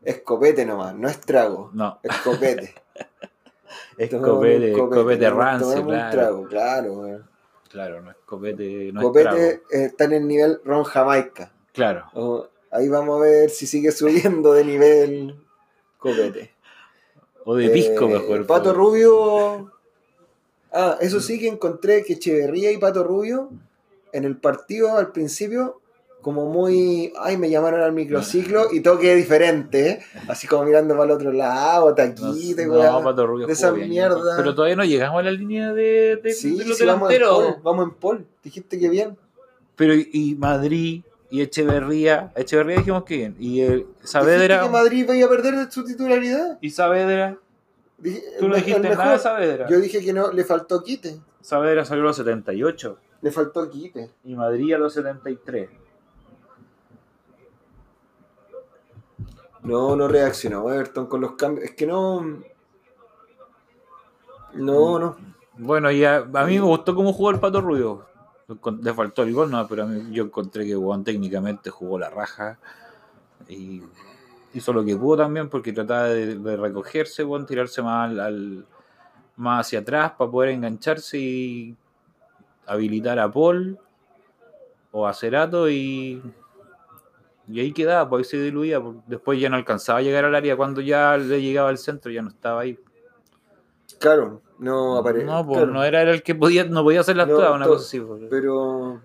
Es 0.02 0.20
copete 0.20 0.64
nomás, 0.64 0.94
no 0.94 1.08
es 1.08 1.20
trago. 1.20 1.70
No, 1.72 1.98
Es 2.04 2.16
copete. 2.18 2.72
es 3.98 4.10
copete, 4.14 4.72
copete, 4.72 5.30
rancio, 5.30 5.80
un 5.80 5.86
claro. 5.88 6.10
trago, 6.10 6.48
claro, 7.68 8.00
no 8.02 8.10
es 8.10 8.16
copete, 8.24 8.92
no 8.92 9.00
es 9.00 9.06
Copete 9.06 9.24
trago. 9.24 9.38
eh, 9.40 9.60
está 9.70 10.04
en 10.04 10.12
el 10.14 10.26
nivel 10.28 10.60
Ron 10.64 10.84
Jamaica. 10.84 11.52
Claro. 11.72 12.48
Ahí 12.70 12.88
vamos 12.88 13.18
a 13.18 13.24
ver 13.24 13.50
si 13.50 13.66
sigue 13.66 13.90
subiendo 13.92 14.52
de 14.52 14.64
nivel 14.64 15.36
Copete. 15.98 16.52
O 17.44 17.54
de 17.56 17.70
pisco 17.70 18.04
Eh, 18.04 18.08
mejor. 18.08 18.46
Pato. 18.46 18.72
Rubio. 18.74 19.72
Ah, 20.70 20.98
eso 21.00 21.18
sí 21.20 21.38
que 21.40 21.48
encontré 21.48 22.04
que 22.04 22.12
Echeverría 22.14 22.70
y 22.70 22.78
Pato 22.78 23.02
Rubio 23.04 23.50
en 24.12 24.24
el 24.24 24.36
partido 24.36 24.96
al 24.96 25.12
principio, 25.12 25.80
como 26.28 26.46
muy. 26.50 27.12
Ay, 27.18 27.36
me 27.38 27.48
llamaron 27.48 27.80
al 27.80 27.92
microciclo 27.92 28.66
y 28.72 28.80
toque 28.80 29.14
diferente, 29.14 29.88
¿eh? 29.90 29.98
Así 30.28 30.46
como 30.46 30.64
mirando 30.64 30.94
para 30.94 31.04
el 31.06 31.10
otro 31.12 31.32
lado, 31.32 31.88
No, 31.88 31.94
taquite, 31.94 32.66
no, 32.66 32.74
weón. 32.74 33.02
Pato 33.04 33.26
Rubio 33.26 33.46
de 33.46 33.54
jugó 33.54 33.66
esa 33.66 33.70
bien. 33.70 33.88
mierda. 33.88 34.36
Pero 34.36 34.54
todavía 34.54 34.76
no 34.76 34.84
llegamos 34.84 35.20
a 35.20 35.22
la 35.22 35.30
línea 35.30 35.72
de, 35.72 36.16
de, 36.22 36.32
Sí, 36.32 36.58
de 36.58 36.64
los 36.66 36.76
sí, 36.76 36.84
vamos 36.84 37.10
en 37.10 37.18
delanteros. 37.18 37.54
pol, 37.54 37.62
vamos 37.62 37.84
en 37.88 37.94
pol. 37.94 38.26
Dijiste 38.44 38.78
que 38.78 38.88
bien. 38.88 39.16
Pero 39.76 39.94
y, 39.94 40.08
y 40.12 40.34
Madrid 40.34 41.02
y 41.30 41.40
Echeverría. 41.40 42.32
Echeverría 42.36 42.76
dijimos 42.78 43.04
que 43.04 43.16
bien. 43.16 43.36
Y 43.38 43.60
eh, 43.62 43.86
Saavedra. 44.02 44.42
¿Dijiste 44.42 44.64
que 44.66 44.70
Madrid 44.72 45.10
iba 45.14 45.26
a 45.26 45.28
perder 45.30 45.72
su 45.72 45.84
titularidad? 45.84 46.58
Y 46.60 46.70
Saavedra. 46.70 47.36
Dije- 47.98 48.22
Tú 48.38 48.48
no 48.48 48.54
el- 48.54 48.60
el 48.60 48.64
dijiste 48.66 48.88
mejor. 48.88 48.98
nada 48.98 49.12
de 49.12 49.18
Saavedra. 49.18 49.66
Yo 49.68 49.78
dije 49.80 50.04
que 50.04 50.12
no, 50.12 50.32
le 50.32 50.44
faltó 50.44 50.82
quite. 50.82 51.18
Saavedra 51.40 51.84
salió 51.84 52.02
a 52.04 52.06
los 52.08 52.16
78 52.16 52.98
Le 53.22 53.30
faltó 53.32 53.68
quite. 53.70 54.10
y 54.24 54.34
Madrid 54.36 54.74
a 54.74 54.78
los 54.78 54.92
73. 54.94 55.68
No, 59.68 59.94
no 59.96 60.08
reaccionó 60.08 60.72
Everton 60.72 61.06
con 61.06 61.20
los 61.20 61.32
cambios. 61.32 61.66
Es 61.66 61.76
que 61.76 61.86
no. 61.86 62.22
No, 64.54 64.98
no. 64.98 65.16
Bueno, 65.58 65.90
y 65.90 66.04
a, 66.04 66.16
a 66.18 66.44
mí 66.46 66.54
me 66.54 66.60
gustó 66.64 66.94
cómo 66.94 67.12
jugó 67.12 67.30
el 67.30 67.40
Pato 67.40 67.60
Rubio. 67.60 68.06
Le 68.80 68.94
faltó 68.94 69.22
el 69.24 69.34
gol, 69.34 69.50
no, 69.50 69.66
pero 69.68 69.82
a 69.82 69.86
mí, 69.86 70.10
yo 70.12 70.24
encontré 70.24 70.64
que 70.66 70.74
Juan 70.74 71.04
técnicamente 71.04 71.68
jugó 71.68 71.98
la 71.98 72.08
raja 72.08 72.58
y 73.46 73.82
hizo 74.54 74.72
lo 74.72 74.82
que 74.84 74.96
pudo 74.96 75.18
también 75.18 75.50
porque 75.50 75.72
trataba 75.72 76.04
de, 76.04 76.36
de 76.36 76.56
recogerse, 76.56 77.24
Juan, 77.24 77.44
tirarse 77.44 77.82
más, 77.82 78.10
al, 78.10 78.20
al- 78.20 78.66
más 79.36 79.66
hacia 79.66 79.80
atrás 79.80 80.12
para 80.16 80.30
poder 80.30 80.50
engancharse 80.50 81.18
y 81.18 81.76
habilitar 82.66 83.18
a 83.18 83.30
Paul 83.30 83.78
o 84.92 85.06
a 85.06 85.12
Cerato 85.12 85.68
y, 85.68 86.22
y 87.48 87.60
ahí 87.60 87.72
quedaba, 87.72 88.08
pues 88.08 88.26
ahí 88.26 88.30
se 88.38 88.42
diluía. 88.42 88.80
pues, 88.80 88.96
Después 89.06 89.40
ya 89.40 89.48
no 89.48 89.56
alcanzaba 89.56 89.98
a 89.98 90.02
llegar 90.02 90.24
al 90.24 90.34
área 90.34 90.56
cuando 90.56 90.80
ya 90.80 91.16
le 91.16 91.40
llegaba 91.42 91.68
al 91.70 91.78
centro, 91.78 92.10
ya 92.12 92.22
no 92.22 92.28
estaba 92.28 92.60
ahí. 92.62 92.78
Claro, 93.98 94.42
no 94.58 94.96
apareció. 94.98 95.26
No, 95.26 95.46
pues 95.46 95.66
no 95.66 95.82
era 95.82 96.02
el 96.02 96.22
que 96.22 96.34
podía, 96.34 96.64
no 96.64 96.82
podía 96.84 97.00
hacer 97.00 97.16
las 97.16 97.26
No, 97.28 97.34
todas, 97.36 97.54
una 97.54 97.64
todo. 97.64 97.74
cosa 97.74 97.86
así. 97.86 98.00
pues. 98.00 98.22
Pero. 98.30 99.00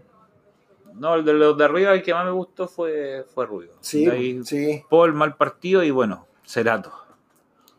No, 0.96 1.16
el 1.16 1.26
de 1.26 1.34
los 1.34 1.58
de 1.58 1.66
arriba, 1.66 1.94
el 1.94 2.04
que 2.04 2.14
más 2.14 2.26
me 2.26 2.32
gustó 2.32 2.68
fue, 2.68 3.26
fue 3.34 3.46
Rubio. 3.48 3.72
Sí, 3.80 4.08
ahí, 4.08 4.44
sí. 4.44 4.84
Paul, 4.90 5.14
mal 5.14 5.36
partido 5.36 5.82
y 5.84 5.90
bueno, 5.90 6.28
Cerato. 6.46 6.92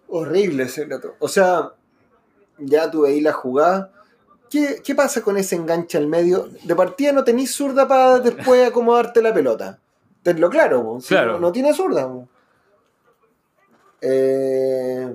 Horrible 0.08 0.64
ese 0.64 0.84
rato. 0.86 1.14
O 1.20 1.28
sea, 1.28 1.70
ya 2.58 2.90
tú 2.90 3.02
veis 3.02 3.22
la 3.22 3.32
jugada. 3.32 3.92
¿Qué, 4.50 4.80
¿Qué 4.84 4.94
pasa 4.94 5.22
con 5.22 5.36
ese 5.36 5.54
enganche 5.56 5.96
al 5.98 6.06
medio? 6.08 6.48
De 6.64 6.74
partida 6.74 7.12
no 7.12 7.22
tenís 7.24 7.54
zurda 7.54 7.86
para 7.86 8.18
después 8.18 8.66
acomodarte 8.68 9.22
la 9.22 9.32
pelota. 9.32 9.78
Tenlo 10.24 10.50
claro. 10.50 10.98
Si 11.00 11.08
Claro. 11.08 11.34
No, 11.34 11.38
no 11.40 11.52
tiene 11.52 11.72
zurda. 11.72 12.10
Eh, 14.00 15.14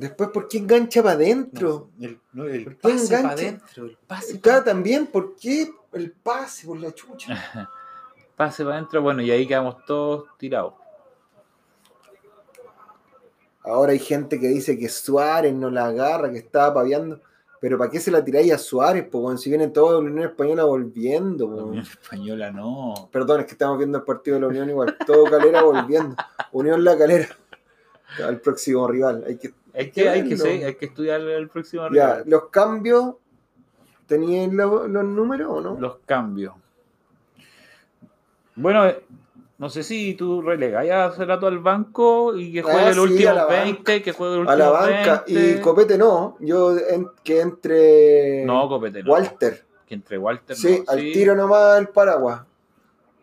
Después, 0.00 0.30
¿por 0.30 0.48
qué 0.48 0.58
engancha 0.58 1.02
para 1.02 1.14
adentro? 1.14 1.90
el, 2.00 2.18
no, 2.32 2.46
el 2.46 2.64
¿Por 2.64 2.74
qué 2.76 2.80
pase 2.80 3.06
para 3.08 3.20
engancha? 3.20 3.42
adentro, 3.42 3.84
el 3.84 3.96
pase 4.06 4.36
Acá 4.38 4.50
para 4.50 4.64
también, 4.64 5.06
¿por 5.06 5.36
qué 5.36 5.70
el 5.92 6.12
pase 6.12 6.66
por 6.66 6.80
la 6.80 6.90
chucha? 6.94 7.68
pase 8.36 8.64
para 8.64 8.76
adentro, 8.76 9.02
bueno, 9.02 9.20
y 9.20 9.30
ahí 9.30 9.46
quedamos 9.46 9.84
todos 9.84 10.24
tirados. 10.38 10.72
Ahora 13.62 13.92
hay 13.92 13.98
gente 13.98 14.40
que 14.40 14.48
dice 14.48 14.78
que 14.78 14.88
Suárez 14.88 15.52
no 15.52 15.68
la 15.68 15.86
agarra, 15.86 16.30
que 16.30 16.38
estaba 16.38 16.72
paviando. 16.72 17.20
Pero 17.60 17.76
¿para 17.76 17.90
qué 17.90 18.00
se 18.00 18.10
la 18.10 18.24
tiráis 18.24 18.52
a 18.52 18.58
Suárez? 18.58 19.06
Si 19.36 19.50
viene 19.50 19.68
toda 19.68 19.92
la 19.92 19.98
Unión 19.98 20.20
Española 20.26 20.64
volviendo. 20.64 21.46
po. 21.48 21.56
La 21.56 21.62
Unión 21.64 21.82
Española 21.84 22.50
no. 22.50 23.08
Perdón, 23.12 23.40
es 23.40 23.46
que 23.46 23.52
estamos 23.52 23.76
viendo 23.76 23.98
el 23.98 24.04
partido 24.04 24.36
de 24.36 24.40
la 24.40 24.46
Unión 24.48 24.70
igual. 24.70 24.96
Todo 25.06 25.24
Calera 25.24 25.62
volviendo. 25.64 26.16
Unión 26.52 26.82
La 26.82 26.96
Calera. 26.96 27.28
Al 28.24 28.40
próximo 28.40 28.88
rival. 28.88 29.24
Hay 29.26 29.36
que, 29.36 29.52
Hay 29.74 29.90
que, 29.90 30.08
hay 30.08 30.24
que, 30.28 30.64
hay 30.64 30.74
que 30.74 30.86
estudiar 30.86 31.20
el 31.20 31.48
próximo 31.48 31.82
ya, 31.92 32.14
rival. 32.14 32.24
los 32.26 32.48
cambios. 32.48 33.14
¿Tenían 34.06 34.56
lo- 34.56 34.88
los 34.88 35.04
números 35.04 35.48
o 35.50 35.60
no? 35.60 35.78
Los 35.78 35.98
cambios. 36.06 36.54
Bueno, 38.56 38.92
no 39.60 39.68
sé 39.68 39.82
si 39.82 40.14
tú 40.14 40.40
relegáis 40.40 40.90
a 40.90 41.12
Cerato 41.12 41.46
al 41.46 41.58
banco 41.58 42.34
y 42.34 42.50
que 42.52 42.62
juegue 42.62 42.78
Ah, 42.80 42.88
el 42.88 42.94
sí, 42.94 43.00
último 43.00 43.30
a 43.30 43.34
la 43.34 43.44
20, 43.44 44.02
que 44.02 44.12
juegue 44.12 44.32
el 44.34 44.40
último 44.40 44.52
a 44.54 44.56
la 44.56 44.70
banca. 44.70 45.24
20. 45.26 45.58
Y 45.58 45.60
Copete 45.60 45.98
no. 45.98 46.36
Yo 46.40 46.76
en- 46.78 47.08
que 47.22 47.40
entre. 47.42 48.44
No, 48.46 48.68
Copete 48.68 49.02
no. 49.02 49.12
Walter. 49.12 49.64
Que 49.86 49.94
entre 49.94 50.16
Walter 50.18 50.56
Sí, 50.56 50.82
no. 50.86 50.90
al 50.92 50.98
tiro 51.00 51.36
nomás 51.36 51.78
el 51.78 51.88
paraguas. 51.88 52.40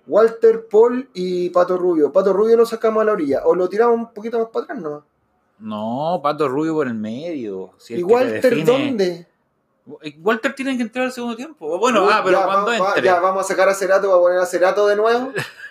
Walter, 0.05 0.67
Paul 0.71 1.09
y 1.13 1.49
Pato 1.49 1.75
Rubio. 1.77 2.11
Pato 2.13 2.31
Rubio 2.31 2.55
lo 2.55 2.65
sacamos 2.65 3.01
a 3.01 3.05
la 3.05 3.11
orilla. 3.13 3.41
O 3.45 3.55
lo 3.55 3.67
tiramos 3.67 3.95
un 3.97 4.13
poquito 4.13 4.37
más 4.39 4.47
para 4.49 4.63
atrás 4.65 4.79
nomás. 4.79 5.01
No, 5.59 6.19
Pato 6.21 6.47
Rubio 6.47 6.73
por 6.75 6.87
el 6.87 6.93
medio. 6.93 7.71
Si 7.77 7.95
¿Y 7.95 8.03
Walter 8.03 8.41
define- 8.55 8.63
dónde? 8.63 9.27
Walter 10.21 10.53
tiene 10.53 10.75
que 10.77 10.83
entrar 10.83 11.05
al 11.05 11.11
segundo 11.11 11.35
tiempo. 11.35 11.77
Bueno, 11.79 12.03
Uy, 12.03 12.09
ah, 12.13 12.21
pero 12.23 12.39
ya, 12.39 12.45
cuando 12.45 12.65
va- 12.71 12.87
entre. 12.89 13.03
ya, 13.03 13.19
vamos 13.19 13.43
a 13.45 13.47
sacar 13.47 13.69
a 13.69 13.73
Cerato, 13.73 14.09
va 14.09 14.17
a 14.17 14.19
poner 14.19 14.37
a 14.39 14.45
Cerato 14.45 14.85
de 14.87 14.95
nuevo. 14.97 15.31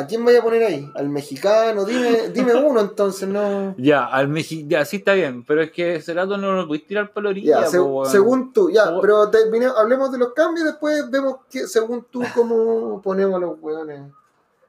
¿A 0.00 0.06
quién 0.06 0.24
voy 0.24 0.34
a 0.36 0.42
poner 0.42 0.62
ahí? 0.64 0.90
¿Al 0.94 1.08
mexicano? 1.08 1.84
Dime, 1.84 2.28
dime 2.32 2.54
uno 2.66 2.80
entonces, 2.80 3.28
no. 3.28 3.74
Ya, 3.78 4.04
al 4.06 4.28
Mexi 4.28 4.66
ya, 4.66 4.84
sí 4.84 4.96
está 4.98 5.14
bien, 5.14 5.44
pero 5.44 5.62
es 5.62 5.70
que 5.70 6.00
Cerato 6.00 6.36
no 6.36 6.52
lo 6.52 6.66
podéis 6.66 6.86
tirar 6.86 7.12
para 7.12 7.24
la 7.24 7.30
orilla. 7.30 7.64
Ya, 7.70 7.78
po, 7.78 8.04
según 8.06 8.52
tú, 8.52 8.70
ya, 8.70 8.92
pero 9.00 9.30
termine- 9.30 9.72
hablemos 9.76 10.10
de 10.12 10.18
los 10.18 10.32
cambios, 10.32 10.66
después 10.66 11.10
vemos 11.10 11.36
que, 11.50 11.66
según 11.66 12.06
tú 12.10 12.22
cómo 12.34 13.00
ponemos 13.02 13.36
a 13.36 13.38
los 13.38 13.58
hueones 13.60 14.02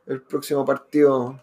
el 0.08 0.22
próximo 0.22 0.64
partido. 0.66 1.40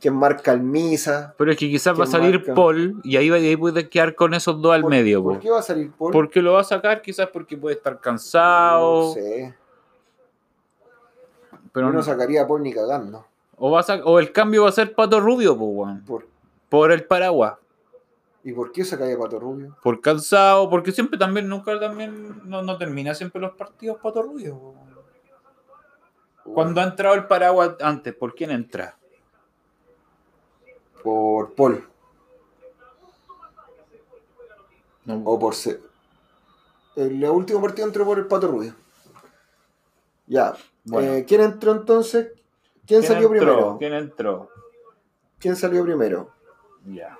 quién 0.00 0.14
marca 0.14 0.52
al 0.52 0.62
Misa. 0.62 1.34
Pero 1.36 1.50
es 1.52 1.58
que 1.58 1.68
quizás 1.68 1.92
va 1.92 2.04
a 2.04 2.06
¿Quién 2.06 2.10
salir 2.22 2.36
marca? 2.38 2.54
Paul 2.54 3.00
y 3.04 3.16
ahí, 3.18 3.28
va- 3.28 3.38
y 3.38 3.48
ahí 3.48 3.56
puede 3.56 3.86
quedar 3.90 4.14
con 4.14 4.32
esos 4.32 4.60
dos 4.62 4.72
al 4.72 4.80
¿Por- 4.80 4.90
medio. 4.90 5.22
¿Por 5.22 5.34
po. 5.34 5.40
qué 5.40 5.50
va 5.50 5.58
a 5.58 5.62
salir 5.62 5.90
Paul? 5.92 6.10
Porque 6.12 6.40
lo 6.40 6.54
va 6.54 6.62
a 6.62 6.64
sacar 6.64 7.02
quizás 7.02 7.28
porque 7.30 7.56
puede 7.58 7.76
estar 7.76 8.00
cansado. 8.00 9.08
No 9.08 9.12
sé. 9.12 9.54
Pero 11.72 11.88
Yo 11.88 11.92
no 11.92 12.02
sacaría 12.02 12.42
a 12.42 12.46
Paul 12.46 12.62
ni 12.62 12.72
cagando. 12.72 13.24
o, 13.56 13.70
va 13.70 13.80
a 13.80 13.94
o 14.04 14.18
el 14.18 14.32
cambio 14.32 14.64
va 14.64 14.68
a 14.68 14.72
ser 14.72 14.94
Pato 14.94 15.20
Rubio, 15.20 15.56
po, 15.56 15.64
weón. 15.64 16.04
¿Por, 16.04 16.26
por 16.68 16.92
el 16.92 17.04
paraguas. 17.04 17.54
¿Y 18.42 18.52
por 18.52 18.72
qué 18.72 18.84
sacaría 18.84 19.16
a 19.16 19.18
Pato 19.18 19.38
Rubio? 19.38 19.76
Por 19.82 20.00
cansado, 20.00 20.70
porque 20.70 20.92
siempre 20.92 21.18
también, 21.18 21.48
nunca 21.48 21.78
también, 21.78 22.40
no, 22.48 22.62
no 22.62 22.78
termina 22.78 23.14
siempre 23.14 23.40
los 23.40 23.52
partidos 23.52 23.98
Pato 23.98 24.22
Rubio. 24.22 24.74
Cuando 26.44 26.80
ha 26.80 26.84
entrado 26.84 27.14
el 27.14 27.26
paraguas 27.26 27.76
antes, 27.80 28.14
¿por 28.14 28.34
quién 28.34 28.50
entra? 28.50 28.96
Por 31.02 31.52
Paul. 31.54 31.86
No, 35.04 35.22
O 35.24 35.38
por 35.38 35.54
C. 35.54 35.80
El 36.96 37.24
último 37.24 37.60
partido 37.62 37.86
entró 37.86 38.04
por 38.04 38.18
el 38.18 38.26
Pato 38.26 38.48
Rubio. 38.48 38.74
Ya. 40.26 40.56
Bueno. 40.90 41.12
Eh, 41.14 41.24
¿Quién 41.26 41.40
entró 41.42 41.72
entonces? 41.72 42.32
¿Quién, 42.86 43.02
salió 43.04 43.28
entró? 43.32 43.46
primero? 43.46 43.76
¿Quién 43.78 43.92
entró? 43.94 44.50
¿Quién 45.38 45.54
salió 45.54 45.84
primero? 45.84 46.30
Ya. 46.86 47.16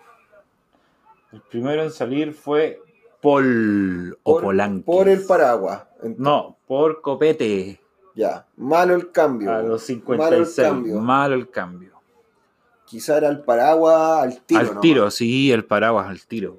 El 1.33 1.41
primero 1.43 1.85
en 1.85 1.93
salir 1.93 2.35
fue 2.35 2.83
Paul 3.23 4.19
o 4.25 4.33
Por, 4.33 4.43
Polanqui. 4.43 4.83
por 4.83 5.09
el 5.09 5.25
paraguas. 5.25 5.85
No, 6.19 6.57
por 6.67 7.01
Copete. 7.01 7.81
Ya. 8.17 8.45
Malo 8.57 8.95
el 8.97 9.13
cambio. 9.13 9.53
A 9.53 9.63
los 9.63 9.63
Malo 9.63 9.75
el 9.75 10.47
56. 10.47 10.69
cambio. 10.69 10.99
Malo 10.99 11.35
el 11.37 11.49
cambio. 11.49 12.01
Quizá 12.87 13.19
era 13.19 13.29
el 13.29 13.43
paraguas 13.43 14.25
al 14.25 14.41
tiro. 14.43 14.61
al 14.61 14.67
nomás. 14.67 14.81
tiro, 14.81 15.11
sí, 15.13 15.53
el 15.53 15.65
paraguas 15.65 16.09
al 16.09 16.27
tiro. 16.27 16.59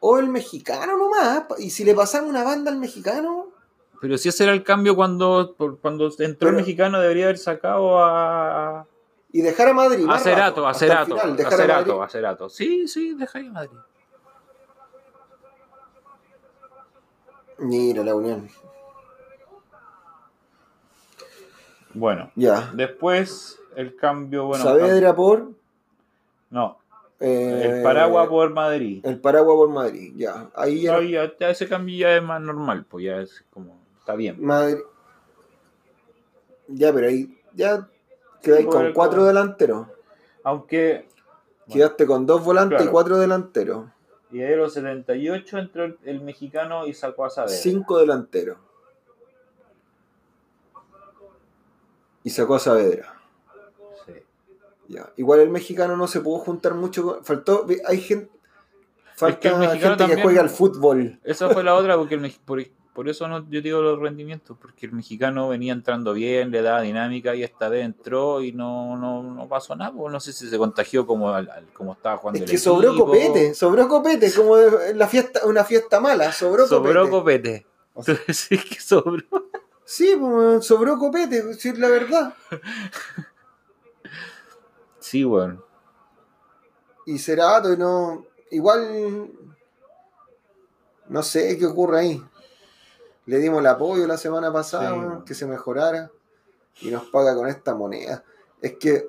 O 0.00 0.18
el 0.18 0.26
mexicano 0.28 0.96
nomás. 0.98 1.44
Y 1.58 1.70
si 1.70 1.84
le 1.84 1.94
pasamos 1.94 2.28
una 2.30 2.42
banda 2.42 2.72
al 2.72 2.78
mexicano. 2.78 3.47
Pero 4.00 4.16
si 4.16 4.28
ese 4.28 4.44
era 4.44 4.52
el 4.52 4.62
cambio 4.62 4.94
cuando, 4.94 5.56
cuando 5.80 6.10
entró 6.20 6.50
el 6.50 6.56
mexicano, 6.56 7.00
debería 7.00 7.24
haber 7.24 7.38
sacado 7.38 7.98
a. 7.98 8.86
Y 9.32 9.42
dejar 9.42 9.68
a 9.68 9.72
Madrid. 9.74 10.06
A 10.08 10.18
Cerato, 10.18 10.62
rato, 10.62 10.68
a 10.68 10.74
Cerato, 10.74 11.16
final, 11.16 11.32
a 11.32 11.36
dejar 11.36 11.52
a 11.52 11.56
Cerato, 11.56 12.02
a 12.02 12.08
Cerato. 12.08 12.48
Sí, 12.48 12.88
sí, 12.88 13.14
deja 13.14 13.38
ahí 13.38 13.46
a 13.48 13.52
Madrid. 13.52 13.78
Mira 17.58 18.04
la 18.04 18.14
unión. 18.14 18.48
Bueno, 21.92 22.30
Ya. 22.36 22.70
después 22.74 23.58
el 23.74 23.96
cambio, 23.96 24.46
bueno. 24.46 24.62
Saavedra 24.64 25.14
por. 25.14 25.50
No, 26.50 26.78
eh, 27.20 27.62
el 27.64 27.82
paraguas 27.82 28.28
por 28.28 28.50
Madrid. 28.50 29.04
El 29.04 29.20
paraguas 29.20 29.56
por 29.56 29.68
Madrid. 29.70 30.12
Ya. 30.16 30.48
Ahí 30.54 30.82
ya. 30.82 30.92
No, 30.92 31.02
ya, 31.02 31.32
ya 31.38 31.50
ese 31.50 31.68
cambio 31.68 31.96
ya 31.96 32.16
es 32.16 32.22
más 32.22 32.40
normal, 32.40 32.86
pues 32.88 33.04
ya 33.04 33.18
es 33.20 33.44
como. 33.50 33.77
Está 34.08 34.16
bien. 34.16 34.42
Madrid. 34.42 34.78
Ya, 36.68 36.94
pero 36.94 37.08
ahí. 37.08 37.38
Ya. 37.52 37.86
Quedáis 38.40 38.64
Sí, 38.64 38.70
con 38.70 38.82
por- 38.84 38.92
cuatro 38.94 39.24
delanteros. 39.26 39.86
Aunque. 40.44 41.06
Quedaste 41.70 42.06
con 42.06 42.24
dos 42.24 42.42
volantes 42.42 42.82
y 42.82 42.88
cuatro 42.88 43.18
delanteros. 43.18 43.84
Y 44.30 44.38
de 44.38 44.56
los 44.56 44.72
78 44.72 45.58
entró 45.58 45.84
el, 45.84 45.98
el 46.04 46.22
mexicano 46.22 46.86
y 46.86 46.94
sacó 46.94 47.26
a 47.26 47.30
Saavedra. 47.30 47.58
Cinco 47.58 47.98
delanteros. 47.98 48.56
Y 52.24 52.30
sacó 52.30 52.54
a 52.54 52.60
Saavedra. 52.60 53.12
Sí. 54.06 54.12
Ya. 54.88 55.12
Igual 55.18 55.40
el 55.40 55.50
mexicano 55.50 55.98
no 55.98 56.06
se 56.06 56.20
pudo 56.22 56.38
juntar 56.38 56.72
mucho. 56.72 57.02
con- 57.02 57.24
Faltó. 57.26 57.66
Hay 57.86 58.00
gente. 58.00 58.30
Falta 59.16 59.40
que 59.40 59.48
el 59.48 59.58
mexicano 59.58 59.96
gente 59.98 60.16
que 60.16 60.22
juega 60.22 60.40
al 60.40 60.48
fútbol. 60.48 61.20
Esa 61.24 61.50
fue 61.50 61.62
la 61.62 61.74
otra, 61.74 61.98
porque 61.98 62.14
el 62.14 62.32
por, 62.46 62.62
por 62.98 63.08
eso 63.08 63.28
no, 63.28 63.48
yo 63.48 63.60
digo 63.62 63.80
los 63.80 63.96
rendimientos, 64.00 64.56
porque 64.60 64.86
el 64.86 64.92
mexicano 64.92 65.48
venía 65.48 65.72
entrando 65.72 66.12
bien, 66.14 66.50
le 66.50 66.62
daba 66.62 66.80
dinámica 66.80 67.32
y 67.36 67.44
esta 67.44 67.68
vez 67.68 67.84
entró 67.84 68.42
y 68.42 68.50
no, 68.50 68.96
no, 68.96 69.22
no 69.22 69.46
pasó 69.48 69.76
nada. 69.76 69.92
pues, 69.92 70.12
No 70.12 70.18
sé 70.18 70.32
si 70.32 70.50
se 70.50 70.58
contagió 70.58 71.06
como, 71.06 71.30
al- 71.30 71.48
al- 71.48 71.72
como 71.72 71.92
estaba 71.92 72.16
jugando 72.16 72.38
Es 72.38 72.42
el 72.42 72.50
que 72.50 72.58
sobró 72.58 72.88
equipo. 72.90 73.06
copete, 73.06 73.54
sobró 73.54 73.86
copete, 73.86 74.32
como 74.34 74.56
de- 74.56 74.94
la 74.96 75.06
fiesta, 75.06 75.46
una 75.46 75.62
fiesta 75.62 76.00
mala, 76.00 76.32
sobró, 76.32 76.66
Sobró 76.66 77.08
copete. 77.08 77.64
copete. 77.94 78.04
Tú 78.04 78.18
decís 78.26 78.64
que 78.68 78.80
sobró. 78.80 79.22
Sí, 79.84 80.16
pues, 80.18 80.66
sobró 80.66 80.98
copete, 80.98 81.40
decir 81.44 81.78
la 81.78 81.88
verdad. 81.90 82.34
Sí, 84.98 85.22
bueno. 85.22 85.62
Y 87.06 87.16
Cerato, 87.18 87.76
no. 87.76 88.26
Igual. 88.50 89.30
No 91.08 91.22
sé 91.22 91.56
qué 91.56 91.64
ocurre 91.66 92.00
ahí. 92.00 92.22
Le 93.28 93.38
dimos 93.38 93.60
el 93.60 93.66
apoyo 93.66 94.06
la 94.06 94.16
semana 94.16 94.52
pasada, 94.52 94.90
Sí. 95.18 95.24
que 95.26 95.34
se 95.34 95.46
mejorara. 95.46 96.10
Y 96.80 96.90
nos 96.90 97.04
paga 97.06 97.34
con 97.34 97.46
esta 97.48 97.74
moneda. 97.74 98.24
Es 98.62 98.76
que. 98.78 99.06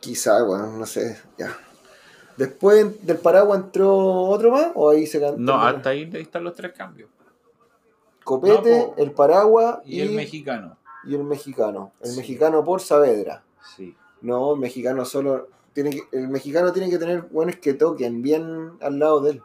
Quizá, 0.00 0.42
bueno, 0.42 0.66
no 0.76 0.86
sé, 0.86 1.18
ya. 1.36 1.56
Después 2.36 3.04
del 3.04 3.18
paraguas 3.18 3.58
entró 3.60 3.94
otro 3.96 4.50
más, 4.52 4.68
o 4.74 4.90
ahí 4.90 5.06
se 5.06 5.20
cantó. 5.20 5.38
No, 5.38 5.54
hasta 5.60 5.90
ahí, 5.90 6.10
ahí 6.14 6.22
están 6.22 6.44
los 6.44 6.54
tres 6.54 6.72
cambios. 6.72 7.10
Copete, 8.24 8.78
No, 8.78 8.86
po. 8.88 8.94
el 8.98 9.12
paraguas 9.12 9.78
Y, 9.84 10.00
el 10.00 10.10
mexicano. 10.14 10.76
y 11.04 11.14
el 11.14 11.24
mexicano. 11.24 11.92
El 12.00 12.10
Sí. 12.10 12.16
mexicano 12.18 12.64
por 12.64 12.80
Saavedra. 12.80 13.42
Sí. 13.76 13.96
No, 14.20 14.54
el 14.54 14.60
mexicano 14.60 15.04
solo. 15.04 15.48
Tiene 15.72 15.90
que, 15.90 16.02
el 16.12 16.28
mexicano 16.28 16.72
tiene 16.72 16.90
que 16.90 16.98
tener 16.98 17.22
buenos 17.22 17.56
que 17.56 17.74
toquen 17.74 18.22
bien 18.22 18.72
al 18.80 18.98
lado 18.98 19.20
de 19.20 19.30
él. 19.32 19.42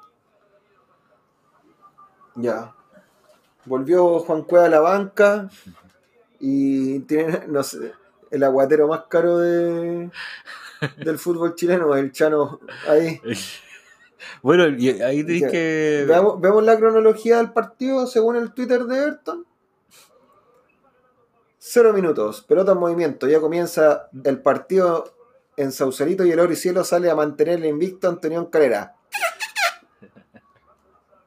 Ya. 2.36 2.74
Volvió 3.66 4.20
Juan 4.20 4.44
Cueva 4.44 4.66
a 4.66 4.70
la 4.70 4.80
banca 4.80 5.50
y 6.40 7.00
tiene, 7.02 7.44
no 7.48 7.64
sé, 7.64 7.94
el 8.32 8.44
aguatero 8.44 8.88
más 8.88 9.04
caro 9.10 9.38
de, 9.38 10.10
del 10.98 11.18
fútbol 11.20 11.56
chileno, 11.56 11.96
el 11.96 12.12
Chano 12.12 12.60
ahí. 12.88 13.20
Bueno, 14.42 14.64
ahí 14.64 15.24
te 15.26 15.40
Ya. 15.40 15.50
que. 15.50 16.06
Veamos, 16.08 16.40
vemos 16.40 16.64
la 16.64 16.78
cronología 16.78 17.38
del 17.38 17.52
partido 17.52 18.08
según 18.08 18.38
el 18.38 18.54
Twitter 18.54 18.86
de 18.86 18.98
Everton. 18.98 19.46
Cero 21.58 21.94
minutos, 21.94 22.42
pelota 22.42 22.72
en 22.72 22.78
movimiento. 22.78 23.28
Ya 23.28 23.42
comienza 23.42 24.10
el 24.24 24.42
partido 24.42 25.14
en 25.58 25.72
Sausalito 25.72 26.26
y 26.26 26.32
el 26.32 26.40
Oro 26.40 26.54
y 26.54 26.56
Cielo 26.56 26.84
sale 26.86 27.10
a 27.10 27.16
mantener 27.16 27.60
el 27.60 27.66
invicto 27.66 28.08
Antonio 28.08 28.50
Calera. 28.50 28.96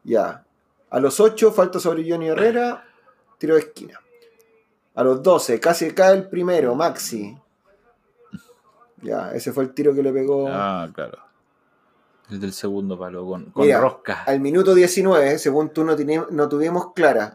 Ya. 0.02 0.45
A 0.90 1.00
los 1.00 1.18
8, 1.20 1.52
falta 1.52 1.78
sobre 1.80 2.08
Johnny 2.08 2.28
Herrera, 2.28 2.84
tiro 3.38 3.54
de 3.54 3.60
esquina. 3.60 4.00
A 4.94 5.02
los 5.04 5.22
12, 5.22 5.60
casi 5.60 5.90
cae 5.92 6.14
el 6.14 6.28
primero, 6.28 6.74
Maxi. 6.74 7.36
Ya, 9.02 9.32
ese 9.32 9.52
fue 9.52 9.64
el 9.64 9.74
tiro 9.74 9.94
que 9.94 10.02
le 10.02 10.12
pegó. 10.12 10.48
Ah, 10.50 10.88
claro. 10.94 11.18
El 12.30 12.40
del 12.40 12.52
segundo 12.52 12.98
palo 12.98 13.24
con, 13.26 13.46
con 13.50 13.64
Mira, 13.66 13.78
rosca. 13.80 14.24
Al 14.24 14.40
minuto 14.40 14.74
19, 14.74 15.38
según 15.38 15.68
tú 15.70 15.84
no, 15.84 15.96
teni- 15.96 16.26
no 16.30 16.48
tuvimos 16.48 16.92
clara. 16.94 17.34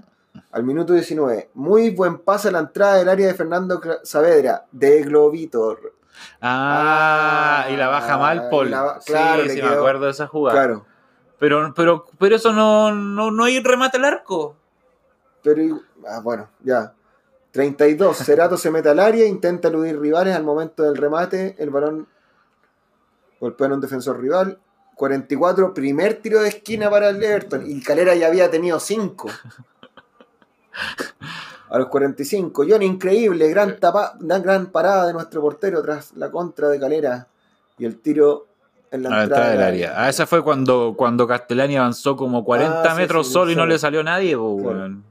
Al 0.52 0.64
minuto 0.64 0.94
19, 0.94 1.52
muy 1.54 1.92
buen 1.92 2.18
pase 2.20 2.48
a 2.48 2.52
la 2.52 2.60
entrada 2.60 2.96
del 2.96 3.10
área 3.10 3.28
de 3.28 3.34
Fernando 3.34 3.80
Saavedra, 4.04 4.66
de 4.72 5.04
Globito. 5.04 5.78
Ah, 6.42 7.68
y 7.72 7.76
la 7.78 7.88
baja 7.88 8.18
mal, 8.18 8.50
Paul. 8.50 8.72
la 8.72 8.82
ba- 8.82 9.00
claro, 9.06 9.44
sí, 9.48 9.62
me 9.62 9.68
acuerdo 9.68 10.06
de 10.06 10.12
esa 10.12 10.28
jugada. 10.28 10.58
Claro. 10.58 10.86
Pero, 11.41 11.73
pero, 11.73 12.06
pero 12.19 12.36
eso 12.36 12.54
no, 12.54 12.93
no, 12.93 13.32
no 13.32 13.45
hay 13.45 13.60
remate 13.63 13.97
al 13.97 14.06
arco. 14.06 14.56
Pero, 15.41 15.82
ah, 16.08 16.19
bueno, 16.19 16.47
ya. 16.63 16.93
32, 17.49 18.15
Cerato 18.15 18.58
se 18.58 18.69
mete 18.69 18.89
al 18.89 18.99
área, 18.99 19.25
intenta 19.25 19.69
eludir 19.69 19.99
rivales 19.99 20.36
al 20.36 20.43
momento 20.43 20.84
del 20.84 20.97
remate, 20.97 21.56
el 21.58 21.71
balón 21.71 22.08
golpea 23.39 23.69
a 23.69 23.73
un 23.73 23.82
defensor 23.82 24.21
rival. 24.21 24.60
44, 24.93 25.73
primer 25.73 26.21
tiro 26.21 26.43
de 26.43 26.49
esquina 26.49 26.91
para 26.91 27.10
el 27.10 27.23
Everton, 27.23 27.65
y 27.65 27.82
Calera 27.82 28.13
ya 28.13 28.27
había 28.27 28.51
tenido 28.51 28.80
5. 28.80 29.27
A 31.71 31.80
los 31.80 31.88
45, 31.88 32.65
John, 32.69 32.84
increíble, 32.84 33.49
gran, 33.49 33.80
tapa, 33.80 34.15
gran 34.19 34.67
parada 34.67 35.08
de 35.08 35.13
nuestro 35.13 35.41
portero 35.41 35.82
tras 35.82 36.15
la 36.15 36.30
contra 36.30 36.69
de 36.69 36.80
Calera 36.80 37.27
y 37.80 37.86
el 37.86 37.99
tiro 37.99 38.51
en 38.91 39.04
la 39.04 39.10
entrada 39.10 39.23
entrada 39.23 39.49
del 39.51 39.62
área. 39.62 39.93
Ah, 39.95 40.10
esa 40.10 40.27
fue 40.27 40.43
cuando, 40.43 40.93
cuando 40.97 41.25
Castellani 41.27 41.77
avanzó 41.77 42.15
como 42.15 42.43
40 42.43 42.91
Ah, 42.91 42.95
metros 42.95 43.27
sí, 43.27 43.34
solo 43.34 43.51
y 43.51 43.56
no 43.56 43.65
le 43.65 43.80
salió 43.80 44.04
nadie, 44.04 44.30
Claro. 44.32 44.49
weón. 44.51 45.04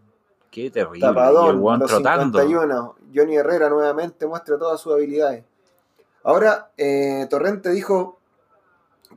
Qué 0.51 0.71
terrible. 0.71 0.99
y 0.99 1.03
el 1.03 1.09
Tapadón, 1.15 1.57
a 1.57 1.61
weón 1.61 1.81
los 1.81 1.91
trotando. 1.91 2.39
51. 2.41 2.95
Johnny 3.15 3.37
Herrera 3.37 3.69
nuevamente 3.69 4.27
muestra 4.27 4.59
todas 4.59 4.81
sus 4.81 4.93
habilidades. 4.93 5.45
Ahora, 6.23 6.71
eh, 6.77 7.27
Torrente 7.31 7.71
dijo 7.71 8.19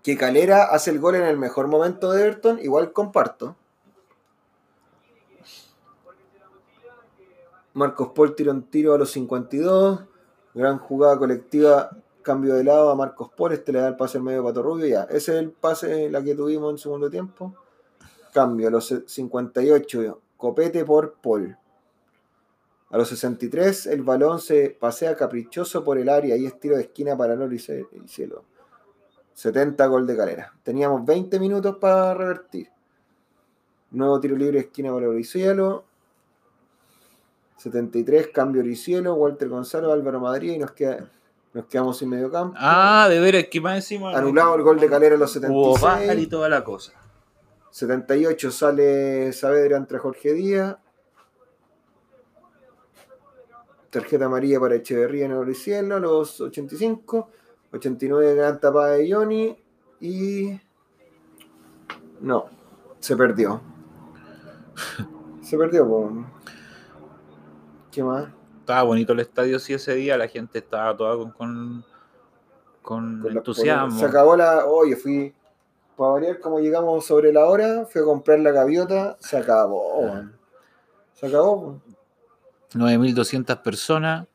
que 0.01 0.17
Calera 0.17 0.63
hace 0.65 0.91
el 0.91 0.99
gol 0.99 1.15
en 1.15 1.23
el 1.23 1.37
mejor 1.37 1.67
momento 1.67 2.11
de 2.11 2.21
Everton. 2.23 2.59
Igual 2.61 2.91
comparto. 2.93 3.55
Marcos 7.73 8.09
Paul 8.15 8.35
tiró 8.35 8.51
un 8.51 8.63
tiro 8.63 8.93
a 8.93 8.97
los 8.97 9.11
52. 9.11 10.01
Gran 10.53 10.77
jugada 10.77 11.17
colectiva, 11.17 11.89
cambio 12.23 12.55
de 12.55 12.63
lado 12.63 12.89
a 12.89 12.95
Marcos 12.95 13.29
Paul. 13.37 13.53
Este 13.53 13.71
le 13.71 13.79
da 13.79 13.89
el 13.89 13.95
pase 13.95 14.17
al 14.17 14.23
medio 14.23 14.41
de 14.41 14.47
Pato 14.47 14.63
Rubio. 14.63 14.87
Ya, 14.87 15.03
ese 15.03 15.33
es 15.33 15.39
el 15.39 15.51
pase, 15.51 16.09
la 16.09 16.23
que 16.23 16.33
tuvimos 16.33 16.71
en 16.71 16.77
segundo 16.79 17.09
tiempo. 17.09 17.53
Cambio 18.33 18.69
a 18.69 18.71
los 18.71 18.93
58. 19.05 20.21
Copete 20.37 20.83
por 20.83 21.13
Paul. 21.21 21.55
A 22.89 22.97
los 22.97 23.09
63, 23.09 23.87
el 23.87 24.03
balón 24.03 24.39
se 24.39 24.75
pasea 24.79 25.15
caprichoso 25.15 25.83
por 25.83 25.97
el 25.97 26.09
área 26.09 26.35
y 26.35 26.45
es 26.45 26.59
tiro 26.59 26.75
de 26.75 26.83
esquina 26.83 27.17
para 27.17 27.35
Loro 27.35 27.53
y 27.53 27.59
Cielo. 27.59 28.43
70 29.33 29.85
gol 29.87 30.05
de 30.05 30.15
calera. 30.15 30.53
Teníamos 30.63 31.05
20 31.05 31.39
minutos 31.39 31.77
para 31.77 32.13
revertir. 32.13 32.69
Nuevo 33.91 34.19
tiro 34.19 34.35
libre 34.35 34.59
esquina 34.59 34.93
para 34.93 35.07
Cielo. 35.23 35.85
73, 37.63 38.27
cambio 38.27 38.61
Oricielo, 38.61 39.15
Walter 39.15 39.47
Gonzalo, 39.47 39.93
Álvaro 39.93 40.19
Madrid 40.19 40.51
y 40.51 40.57
nos, 40.57 40.71
queda, 40.71 41.09
nos 41.53 41.65
quedamos 41.65 41.97
sin 41.97 42.09
medio 42.09 42.31
campo. 42.31 42.55
Ah, 42.59 43.07
de 43.09 43.19
veras, 43.19 43.45
que 43.51 43.61
más 43.61 43.75
encima. 43.75 44.15
Anulado 44.17 44.55
el 44.55 44.63
gol 44.63 44.79
de 44.79 44.89
Calera 44.89 45.15
a 45.15 45.17
los 45.17 45.31
76. 45.31 46.19
y 46.19 46.27
toda 46.27 46.49
la 46.49 46.63
cosa. 46.63 46.93
78 47.69 48.51
sale 48.51 49.33
Saavedra 49.33 49.77
entre 49.77 49.99
Jorge 49.99 50.33
Díaz. 50.33 50.77
Tarjeta 53.89 54.25
amarilla 54.25 54.59
para 54.59 54.75
Echeverría 54.75 55.25
en 55.25 55.33
Oricielo 55.33 55.95
a 55.95 55.99
los 55.99 56.41
85. 56.41 57.29
89 57.71 58.35
gran 58.35 58.59
tapada 58.59 58.93
de 58.93 59.11
Johnny. 59.11 59.57
Y. 60.01 60.59
No, 62.21 62.45
se 62.99 63.15
perdió. 63.15 63.61
Se 65.43 65.57
perdió, 65.57 65.85
por 65.87 66.09
¿Qué 67.91 68.01
más? 68.01 68.29
Estaba 68.63 68.83
bonito 68.83 69.11
el 69.11 69.19
estadio, 69.19 69.59
sí, 69.59 69.73
ese 69.73 69.93
día 69.93 70.17
la 70.17 70.29
gente 70.29 70.59
estaba 70.59 70.95
toda 70.95 71.33
con, 71.33 71.83
con, 72.81 73.27
entusiasmo. 73.29 73.99
Se 73.99 74.05
acabó 74.05 74.37
la. 74.37 74.65
Oye, 74.65 74.95
fui. 74.95 75.33
Para 75.97 76.11
variar, 76.11 76.39
como 76.39 76.61
llegamos 76.61 77.05
sobre 77.05 77.33
la 77.33 77.45
hora, 77.45 77.85
fui 77.85 78.01
a 78.01 78.05
comprar 78.05 78.39
la 78.39 78.51
gaviota, 78.51 79.17
se 79.19 79.35
acabó. 79.35 80.09
Se 81.13 81.27
acabó. 81.27 81.81
9.200 82.71 83.61
personas. 83.61 84.27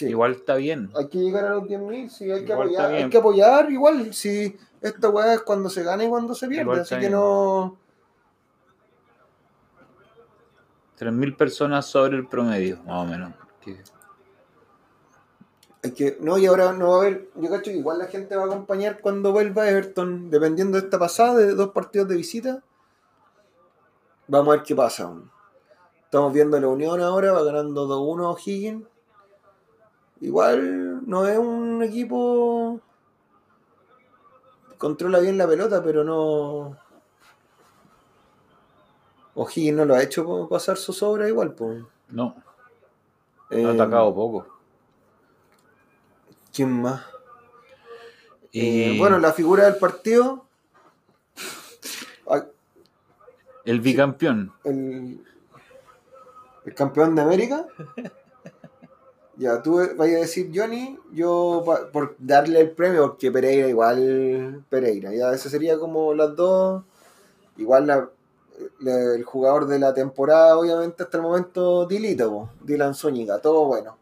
Igual 0.00 0.32
está 0.32 0.56
bien. 0.56 0.90
Hay 0.94 1.08
que 1.08 1.16
llegar 1.16 1.46
a 1.46 1.54
los 1.54 1.64
10.000, 1.64 2.10
sí, 2.10 2.30
hay 2.30 2.44
que 2.44 2.52
apoyar. 2.52 2.92
Hay 2.92 3.08
que 3.08 3.16
apoyar 3.16 3.72
igual. 3.72 4.12
Si 4.12 4.54
esta 4.82 5.08
weá 5.08 5.32
es 5.32 5.40
cuando 5.40 5.70
se 5.70 5.82
gana 5.82 6.04
y 6.04 6.08
cuando 6.10 6.34
se 6.34 6.46
pierde. 6.46 6.80
así 6.80 6.98
que 6.98 7.08
no 7.08 7.78
3.000 10.98 11.36
personas 11.38 11.86
sobre 11.86 12.18
el 12.18 12.26
promedio, 12.26 12.82
más 12.84 13.02
o 13.02 13.06
menos. 13.06 13.45
Es 15.82 15.92
que, 15.92 16.18
no, 16.20 16.38
y 16.38 16.46
ahora 16.46 16.72
no 16.72 16.90
va 16.90 16.96
a 16.96 17.00
haber, 17.00 17.30
yo 17.34 17.48
cacho 17.48 17.70
que 17.70 17.76
igual 17.76 17.98
la 17.98 18.06
gente 18.06 18.34
va 18.36 18.44
a 18.44 18.46
acompañar 18.46 19.00
cuando 19.00 19.32
vuelva 19.32 19.68
Everton, 19.68 20.30
dependiendo 20.30 20.78
de 20.78 20.84
esta 20.84 20.98
pasada, 20.98 21.34
de 21.34 21.54
dos 21.54 21.70
partidos 21.70 22.08
de 22.08 22.16
visita. 22.16 22.62
Vamos 24.28 24.48
a 24.48 24.56
ver 24.56 24.62
qué 24.64 24.74
pasa. 24.74 25.12
Estamos 26.04 26.32
viendo 26.32 26.58
la 26.58 26.68
Unión 26.68 27.00
ahora, 27.00 27.32
va 27.32 27.44
ganando 27.44 27.86
2-1 27.86 28.36
Higgins. 28.44 28.86
Igual 30.20 31.08
no 31.08 31.26
es 31.26 31.38
un 31.38 31.82
equipo. 31.82 32.80
Controla 34.78 35.20
bien 35.20 35.38
la 35.38 35.46
pelota, 35.46 35.82
pero 35.82 36.04
no 36.04 36.76
O'Higgins 39.36 39.76
no 39.76 39.84
lo 39.84 39.94
ha 39.94 40.02
hecho 40.02 40.48
pasar 40.48 40.78
su 40.78 40.92
sobra 40.92 41.28
igual, 41.28 41.52
pues. 41.52 41.84
No. 42.08 42.34
Ha 43.50 43.70
atacado 43.70 44.14
poco. 44.14 44.46
¿Quién 46.52 46.72
más? 46.72 47.02
Eh, 48.52 48.96
bueno, 48.98 49.18
la 49.18 49.32
figura 49.32 49.64
del 49.64 49.76
partido. 49.76 50.44
El 53.64 53.80
bicampeón. 53.80 54.52
El, 54.64 55.20
el 56.64 56.74
campeón 56.74 57.14
de 57.14 57.22
América. 57.22 57.66
Ya, 59.38 59.60
tú 59.60 59.76
vayas 59.96 60.16
a 60.16 60.20
decir 60.20 60.50
Johnny, 60.54 60.98
yo 61.12 61.62
por 61.92 62.16
darle 62.18 62.58
el 62.58 62.70
premio, 62.70 63.02
porque 63.08 63.30
Pereira 63.30 63.68
igual 63.68 64.64
Pereira. 64.70 65.12
Ya, 65.12 65.30
eso 65.32 65.50
sería 65.50 65.78
como 65.78 66.14
las 66.14 66.34
dos. 66.34 66.84
Igual 67.58 67.86
la, 67.86 68.08
el 68.86 69.24
jugador 69.24 69.66
de 69.66 69.78
la 69.78 69.92
temporada, 69.94 70.58
obviamente, 70.58 71.02
hasta 71.02 71.16
el 71.16 71.22
momento, 71.22 71.86
Dilito, 71.86 72.50
Dylan 72.62 72.94
Zúñiga, 72.94 73.38
todo 73.40 73.66
bueno. 73.66 73.96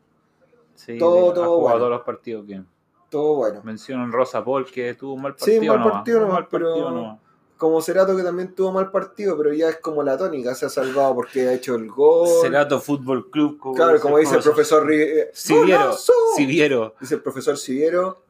Sí, 0.74 0.98
todo, 0.98 1.32
todo 1.32 1.58
bueno. 1.60 1.78
todos 1.78 1.90
los 1.90 2.02
partidos 2.02 2.46
bien. 2.46 2.66
Todo 3.08 3.36
bueno. 3.36 3.60
Mencionan 3.62 4.10
Rosa 4.10 4.44
Paul 4.44 4.66
que 4.66 4.94
tuvo 4.94 5.14
un 5.14 5.22
mal 5.22 5.34
partido. 5.36 5.60
Sí, 5.60 5.68
mal 5.68 5.82
partido, 5.82 6.20
no, 6.20 6.48
pero 6.50 7.18
como 7.56 7.80
Cerato 7.80 8.16
que 8.16 8.22
también 8.22 8.54
tuvo 8.54 8.72
mal 8.72 8.90
partido, 8.90 9.38
pero 9.38 9.52
ya 9.52 9.68
es 9.68 9.78
como 9.78 10.02
la 10.02 10.18
tónica, 10.18 10.54
se 10.54 10.66
ha 10.66 10.68
salvado 10.68 11.14
porque 11.14 11.48
ha 11.48 11.52
hecho 11.52 11.76
el 11.76 11.88
gol. 11.88 12.28
Cerato 12.42 12.80
Fútbol 12.80 13.30
Club. 13.30 13.58
claro, 13.74 14.00
como 14.00 14.18
dice 14.18 14.36
el 14.36 14.42
profesor 14.42 14.86
Siviero, 15.32 15.96
Siviero. 16.36 16.94
Dice 17.00 17.14
el 17.14 17.22
profesor 17.22 17.56
Siviero, 17.56 18.22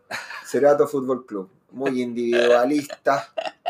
Cerato 0.45 0.87
Fútbol 0.87 1.25
Club. 1.27 1.49
Muy 1.73 2.03
individualista. 2.03 3.33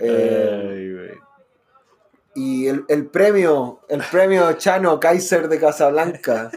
Eh, 0.00 1.18
y 2.34 2.68
el, 2.68 3.06
premio, 3.08 3.80
el 3.88 4.02
premio 4.10 4.52
Chano 4.54 4.98
Kaiser 4.98 5.48
de 5.48 5.58
Casablanca, 5.58 6.50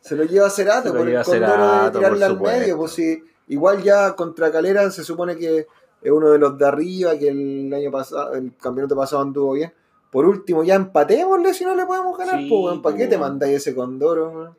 se 0.00 0.16
lo 0.16 0.24
lleva 0.24 0.50
Cerato 0.50 0.92
por 0.92 1.08
el 1.08 1.22
condoro 1.22 1.84
de 1.84 1.90
tirarle 1.92 2.24
al 2.24 2.40
medio. 2.40 2.76
Pues 2.76 2.92
si, 2.92 3.22
igual 3.48 3.82
ya 3.82 4.14
contra 4.14 4.50
Calera 4.50 4.90
se 4.90 5.04
supone 5.04 5.36
que 5.36 5.66
es 6.02 6.10
uno 6.10 6.30
de 6.30 6.38
los 6.38 6.58
de 6.58 6.66
arriba, 6.66 7.16
que 7.16 7.28
el 7.28 7.72
año 7.72 7.90
pasado, 7.90 8.34
el 8.34 8.54
campeonato 8.56 8.96
pasado 8.96 9.22
anduvo 9.22 9.52
bien. 9.52 9.72
Por 10.10 10.26
último, 10.26 10.62
ya 10.62 10.74
empatémosle 10.74 11.54
si 11.54 11.64
no 11.64 11.74
le 11.74 11.86
podemos 11.86 12.18
ganar. 12.18 12.40
pues, 12.48 12.78
¿Para 12.80 12.96
qué 12.96 13.06
te 13.06 13.16
mandáis 13.16 13.56
ese 13.56 13.74
condoro? 13.74 14.56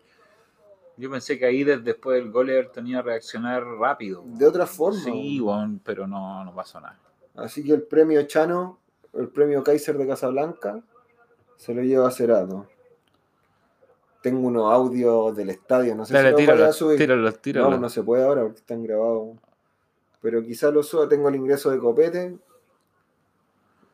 Yo 0.98 1.12
pensé 1.12 1.38
que 1.38 1.46
ahí 1.46 1.64
después 1.64 2.18
del 2.18 2.32
gol 2.32 2.50
tenía 2.74 2.98
que 2.98 3.04
reaccionar 3.04 3.64
rápido. 3.64 4.24
De 4.26 4.48
otra 4.48 4.66
forma. 4.66 5.00
Sí, 5.00 5.44
pero 5.84 6.08
no, 6.08 6.44
no 6.44 6.56
pasó 6.56 6.80
nada. 6.80 6.98
Así 7.36 7.64
que 7.64 7.74
el 7.74 7.84
premio 7.84 8.22
Chano, 8.24 8.80
el 9.14 9.30
premio 9.30 9.64
Kaiser 9.64 9.98
de 9.98 10.08
Casablanca, 10.08 10.82
se 11.58 11.74
lo 11.74 11.82
lleva 11.82 12.08
a 12.08 12.12
Cerado. 12.12 12.68
Tengo 14.22 14.48
unos 14.48 14.72
audios 14.72 15.36
del 15.36 15.50
estadio, 15.50 15.96
no 15.96 16.06
sé 16.06 16.16
si 16.16 16.46
voy 16.46 16.62
a 16.62 16.72
subir. 16.72 17.56
No, 17.56 17.78
no 17.78 17.90
se 17.90 18.04
puede 18.04 18.24
ahora 18.24 18.44
porque 18.44 18.60
están 18.60 18.84
grabados. 18.84 19.38
Pero 20.22 20.42
quizás 20.42 20.74
lo 20.74 20.84
suba, 20.84 21.10
tengo 21.10 21.28
el 21.28 21.36
ingreso 21.36 21.70
de 21.72 21.80
copete. 21.80 22.38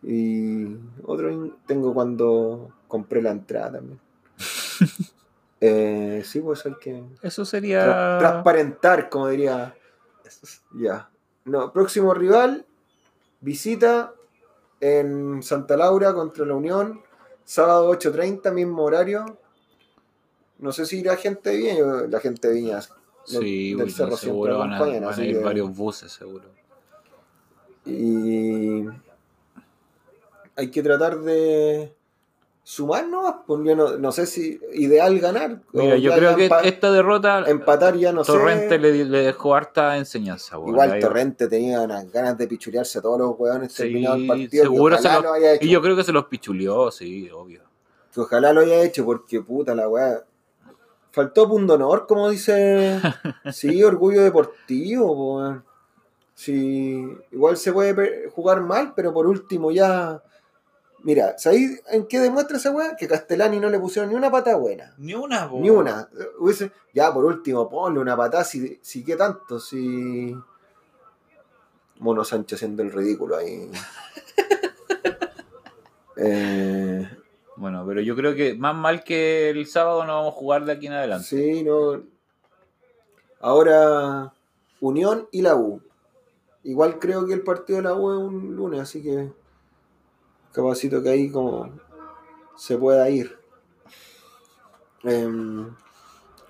Y 0.03 0.77
otro 1.03 1.57
tengo 1.65 1.93
cuando 1.93 2.71
compré 2.87 3.21
la 3.21 3.31
entrada 3.31 3.73
también. 3.73 3.99
eh, 5.61 6.21
sí, 6.23 6.39
pues 6.41 6.65
hay 6.65 6.75
que. 6.79 7.03
Eso 7.21 7.43
sería. 7.45 8.17
transparentar, 8.19 9.09
como 9.09 9.27
diría. 9.27 9.75
Ya. 10.75 11.09
No, 11.45 11.73
próximo 11.73 12.13
rival, 12.13 12.65
Visita 13.41 14.13
en 14.81 15.41
Santa 15.43 15.77
Laura 15.77 16.13
contra 16.13 16.45
la 16.45 16.55
Unión, 16.55 17.01
sábado 17.43 17.91
8.30, 17.91 18.51
mismo 18.53 18.83
horario. 18.83 19.37
No 20.57 20.71
sé 20.71 20.85
si 20.85 20.99
irá 20.99 21.15
gente 21.15 21.51
de 21.51 21.57
Viña, 21.57 21.75
la 22.09 22.19
gente 22.19 22.49
de 22.49 22.53
Viña 22.55 22.81
sí, 23.25 23.75
del 23.75 23.91
Cerro 23.91 24.17
seguro 24.17 24.57
van 24.57 24.73
a, 24.73 24.79
van 24.79 25.19
a 25.19 25.25
ir 25.25 25.41
varios 25.41 25.75
buses, 25.75 26.11
seguro. 26.11 26.45
Y 27.85 28.85
hay 30.55 30.69
que 30.69 30.83
tratar 30.83 31.19
de 31.19 31.95
sumar 32.69 33.03
pues 33.47 33.59
no, 33.61 33.97
no 33.97 34.11
sé 34.11 34.27
si 34.27 34.59
ideal 34.73 35.17
ganar. 35.17 35.59
Mira, 35.73 35.97
yo 35.97 36.13
creo 36.13 36.35
que 36.35 36.51
esta 36.65 36.91
derrota. 36.91 37.43
Empatar 37.47 37.97
ya 37.97 38.11
no 38.11 38.23
Torrente 38.23 38.77
Le, 38.77 39.05
le, 39.05 39.23
dejó 39.23 39.55
harta 39.55 39.97
enseñanza. 39.97 40.55
Igual 40.55 40.99
Torrente 40.99 41.47
tenía 41.47 41.81
unas 41.81 42.11
ganas 42.11 42.37
de 42.37 42.47
pichulearse 42.47 42.99
a 42.99 43.01
todos 43.01 43.17
los 43.17 43.39
hueones 43.39 43.71
sí, 43.71 43.83
terminado 43.83 44.17
el 44.17 44.27
partido. 44.27 44.63
Seguro 44.65 44.97
se 44.99 45.09
lo, 45.09 45.35
y 45.59 45.67
yo 45.67 45.81
creo 45.81 45.95
que 45.95 46.03
se 46.03 46.11
los 46.11 46.25
pichuleó, 46.25 46.91
sí, 46.91 47.27
obvio. 47.31 47.63
Que 48.13 48.21
ojalá 48.21 48.53
lo 48.53 48.61
haya 48.61 48.83
hecho 48.83 49.03
porque 49.03 49.41
puta 49.41 49.73
la 49.73 49.89
weá. 49.89 50.23
Faltó 51.11 51.49
punto 51.49 51.73
honor, 51.73 52.05
como 52.05 52.29
dice. 52.29 53.01
sí, 53.51 53.83
orgullo 53.83 54.21
deportivo, 54.21 55.39
pues. 55.39 55.57
Sí, 56.35 57.03
igual 57.31 57.57
se 57.57 57.73
puede 57.73 58.29
jugar 58.29 58.61
mal, 58.61 58.93
pero 58.95 59.11
por 59.11 59.25
último 59.25 59.71
ya 59.71 60.21
Mira, 61.03 61.37
¿sabéis 61.37 61.81
en 61.91 62.07
qué 62.07 62.19
demuestra 62.19 62.57
esa 62.57 62.71
weá? 62.71 62.95
Que 62.95 63.07
Castellani 63.07 63.59
no 63.59 63.69
le 63.69 63.79
pusieron 63.79 64.09
ni 64.09 64.15
una 64.15 64.29
pata 64.29 64.55
buena. 64.55 64.93
Ni 64.97 65.13
una, 65.13 65.49
Ni 65.53 65.69
una. 65.69 66.09
ya, 66.93 67.13
por 67.13 67.25
último, 67.25 67.69
ponle 67.69 67.99
una 67.99 68.17
patada, 68.17 68.43
si, 68.43 68.79
si 68.81 69.03
qué 69.03 69.15
tanto, 69.15 69.59
si. 69.59 70.35
Mono 71.99 72.23
Sánchez 72.23 72.57
haciendo 72.57 72.83
el 72.83 72.91
ridículo 72.91 73.37
ahí. 73.37 73.69
eh... 76.17 77.09
Bueno, 77.59 77.83
pero 77.85 77.99
yo 77.99 78.15
creo 78.15 78.35
que 78.35 78.53
más 78.53 78.73
mal 78.73 79.03
que 79.03 79.49
el 79.49 79.67
sábado 79.67 80.05
no 80.05 80.15
vamos 80.15 80.33
a 80.33 80.37
jugar 80.37 80.63
de 80.63 80.71
aquí 80.71 80.87
en 80.87 80.93
adelante. 80.93 81.27
Sí, 81.27 81.61
no. 81.61 82.01
Ahora, 83.41 84.31
Unión 84.79 85.27
y 85.31 85.41
la 85.41 85.55
U. 85.57 85.81
Igual 86.63 86.99
creo 86.99 87.25
que 87.25 87.33
el 87.33 87.43
partido 87.43 87.77
de 87.77 87.83
la 87.83 87.93
U 87.95 88.11
es 88.13 88.17
un 88.17 88.55
lunes, 88.55 88.79
así 88.79 89.03
que 89.03 89.29
capacito 90.61 91.01
que 91.03 91.09
ahí 91.09 91.29
como 91.31 91.69
se 92.55 92.77
pueda 92.77 93.09
ir. 93.09 93.37
Em, 95.03 95.67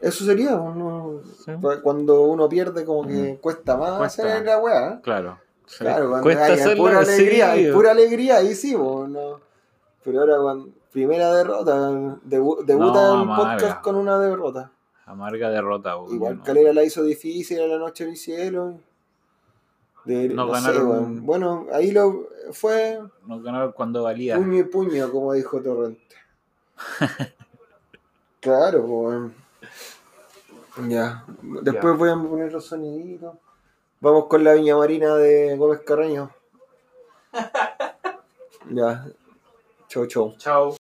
eso 0.02 0.26
sería, 0.26 0.52
¿no? 0.52 1.22
Sí. 1.46 1.52
cuando 1.84 2.22
uno 2.24 2.48
pierde 2.50 2.84
como 2.86 3.08
que 3.08 3.38
cuesta 3.42 3.78
más 3.78 3.98
Cuesta. 3.98 4.24
hacer 4.24 4.46
la 4.46 4.58
weá. 4.60 5.02
Claro. 5.02 5.38
Sí. 5.66 5.80
Claro, 5.80 6.10
cuando 6.10 6.30
hay- 6.30 6.76
pura 6.78 7.00
alegría, 7.00 7.54
pura 7.74 7.92
alegría, 7.92 8.38
ahí 8.38 8.56
sí, 8.56 8.76
po, 8.76 9.08
no. 9.08 9.40
Pero 10.04 10.22
ahora 10.22 10.38
cuando, 10.42 10.70
primera 10.92 11.32
derrota, 11.36 11.92
debu- 12.28 12.64
debuta 12.66 13.02
No, 13.02 13.14
el 13.16 13.22
amarga. 13.22 13.54
podcast 13.58 13.82
con 13.84 13.96
una 13.96 14.18
derrota. 14.20 14.72
Amarga 15.06 15.50
derrota. 15.50 15.96
Igual 16.10 16.38
No. 16.38 16.44
Calera 16.44 16.74
la 16.74 16.84
hizo 16.84 17.04
difícil 17.04 17.60
a 17.62 17.68
la 17.68 17.78
noche 17.78 18.06
del 18.06 18.16
cielo. 18.18 18.80
De- 20.06 20.30
No 20.30 20.48
ganaron-. 20.48 21.22
Bueno, 21.24 21.68
ahí 21.74 21.92
lo 21.92 22.30
fue 22.52 23.00
Nos 23.26 23.44
ganaron 23.44 23.72
cuando 23.74 24.04
valía. 24.04 24.36
puño 24.36 24.58
y 24.60 24.64
puño, 24.64 25.12
como 25.12 25.34
dijo 25.34 25.62
Torrente. 25.62 26.16
claro, 28.40 28.82
weón. 28.82 29.34
Ya. 30.88 31.26
Después 31.62 31.94
Ya. 31.94 31.98
voy 31.98 32.10
a 32.10 32.16
poner 32.16 32.52
los 32.54 32.66
soniditos. 32.66 33.36
Vamos 34.02 34.28
con 34.28 34.44
la 34.44 34.54
viña 34.54 34.78
marina 34.78 35.16
de 35.16 35.58
Gómez 35.58 35.82
Carreño. 35.86 36.32
ya. 38.70 39.06
Chau, 39.90 40.06
chau. 40.08 40.36
Chao. 40.38 40.79